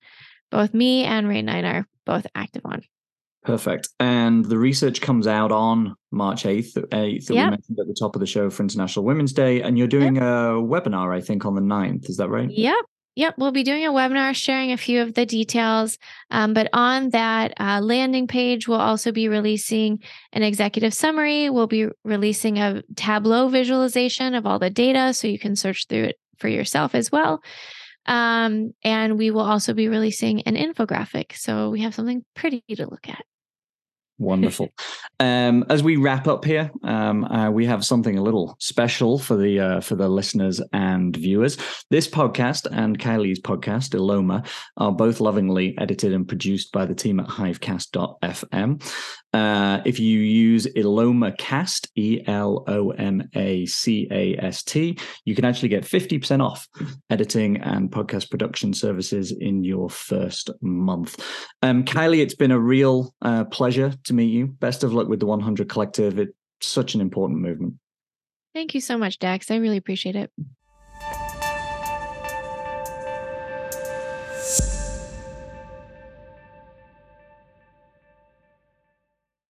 both 0.52 0.72
me 0.72 1.02
and 1.02 1.26
RAYNE 1.28 1.48
IX 1.48 1.66
are 1.66 1.88
both 2.06 2.26
active 2.36 2.62
on. 2.64 2.82
Perfect. 3.42 3.88
And 3.98 4.44
the 4.44 4.58
research 4.58 5.00
comes 5.00 5.26
out 5.26 5.50
on 5.50 5.96
March 6.12 6.44
8th, 6.44 6.74
8th 6.74 7.26
that 7.26 7.34
yep. 7.34 7.46
we 7.46 7.50
mentioned 7.50 7.78
at 7.80 7.88
the 7.88 7.96
top 7.98 8.14
of 8.14 8.20
the 8.20 8.26
show 8.26 8.48
for 8.50 8.62
International 8.62 9.04
Women's 9.04 9.32
Day. 9.32 9.62
And 9.62 9.76
you're 9.76 9.88
doing 9.88 10.14
yep. 10.14 10.22
a 10.22 10.26
webinar, 10.62 11.12
I 11.12 11.20
think, 11.20 11.44
on 11.44 11.56
the 11.56 11.60
9th. 11.60 12.08
Is 12.08 12.18
that 12.18 12.28
right? 12.28 12.48
Yep. 12.48 12.76
Yep, 13.14 13.34
we'll 13.36 13.52
be 13.52 13.62
doing 13.62 13.84
a 13.84 13.92
webinar 13.92 14.34
sharing 14.34 14.72
a 14.72 14.78
few 14.78 15.02
of 15.02 15.12
the 15.12 15.26
details. 15.26 15.98
Um, 16.30 16.54
but 16.54 16.70
on 16.72 17.10
that 17.10 17.52
uh, 17.60 17.80
landing 17.82 18.26
page, 18.26 18.66
we'll 18.66 18.80
also 18.80 19.12
be 19.12 19.28
releasing 19.28 19.98
an 20.32 20.42
executive 20.42 20.94
summary. 20.94 21.50
We'll 21.50 21.66
be 21.66 21.88
releasing 22.04 22.58
a 22.58 22.82
Tableau 22.96 23.48
visualization 23.48 24.34
of 24.34 24.46
all 24.46 24.58
the 24.58 24.70
data 24.70 25.12
so 25.12 25.28
you 25.28 25.38
can 25.38 25.56
search 25.56 25.88
through 25.88 26.04
it 26.04 26.20
for 26.38 26.48
yourself 26.48 26.94
as 26.94 27.12
well. 27.12 27.42
Um, 28.06 28.74
and 28.82 29.18
we 29.18 29.30
will 29.30 29.42
also 29.42 29.74
be 29.74 29.88
releasing 29.88 30.42
an 30.42 30.56
infographic. 30.56 31.36
So 31.36 31.70
we 31.70 31.80
have 31.82 31.94
something 31.94 32.24
pretty 32.34 32.62
to 32.68 32.88
look 32.88 33.08
at. 33.08 33.24
Wonderful. 34.22 34.68
Um, 35.18 35.64
as 35.68 35.82
we 35.82 35.96
wrap 35.96 36.28
up 36.28 36.44
here, 36.44 36.70
um, 36.84 37.24
uh, 37.24 37.50
we 37.50 37.66
have 37.66 37.84
something 37.84 38.16
a 38.16 38.22
little 38.22 38.56
special 38.60 39.18
for 39.18 39.36
the 39.36 39.58
uh, 39.58 39.80
for 39.80 39.96
the 39.96 40.08
listeners 40.08 40.60
and 40.72 41.16
viewers. 41.16 41.58
This 41.90 42.06
podcast 42.06 42.66
and 42.70 42.98
Kiley's 42.98 43.40
podcast, 43.40 43.94
Eloma, 43.94 44.46
are 44.76 44.92
both 44.92 45.20
lovingly 45.20 45.76
edited 45.78 46.12
and 46.12 46.26
produced 46.26 46.70
by 46.70 46.86
the 46.86 46.94
team 46.94 47.18
at 47.18 47.26
Hivecast.fm. 47.26 48.80
Uh, 49.32 49.80
if 49.86 49.98
you 49.98 50.20
use 50.20 50.66
Eloma 50.76 51.36
Cast, 51.38 51.90
E 51.96 52.22
L 52.26 52.64
O 52.68 52.90
M 52.90 53.28
A 53.34 53.64
C 53.66 54.06
A 54.10 54.36
S 54.36 54.62
T, 54.62 54.98
you 55.24 55.34
can 55.34 55.44
actually 55.44 55.70
get 55.70 55.84
50% 55.84 56.44
off 56.44 56.68
editing 57.10 57.56
and 57.58 57.90
podcast 57.90 58.30
production 58.30 58.74
services 58.74 59.32
in 59.32 59.64
your 59.64 59.88
first 59.88 60.50
month. 60.60 61.18
Um, 61.62 61.84
Kiley, 61.84 62.20
it's 62.20 62.34
been 62.34 62.50
a 62.50 62.60
real 62.60 63.14
uh, 63.22 63.44
pleasure 63.44 63.94
to 64.12 64.16
meet 64.16 64.32
you. 64.32 64.46
Best 64.46 64.84
of 64.84 64.92
luck 64.92 65.08
with 65.08 65.20
the 65.20 65.26
100 65.26 65.68
Collective. 65.68 66.18
It's 66.18 66.32
such 66.60 66.94
an 66.94 67.00
important 67.00 67.40
movement. 67.40 67.74
Thank 68.54 68.74
you 68.74 68.80
so 68.80 68.98
much, 68.98 69.18
Dax. 69.18 69.50
I 69.50 69.56
really 69.56 69.78
appreciate 69.78 70.16
it. 70.16 70.30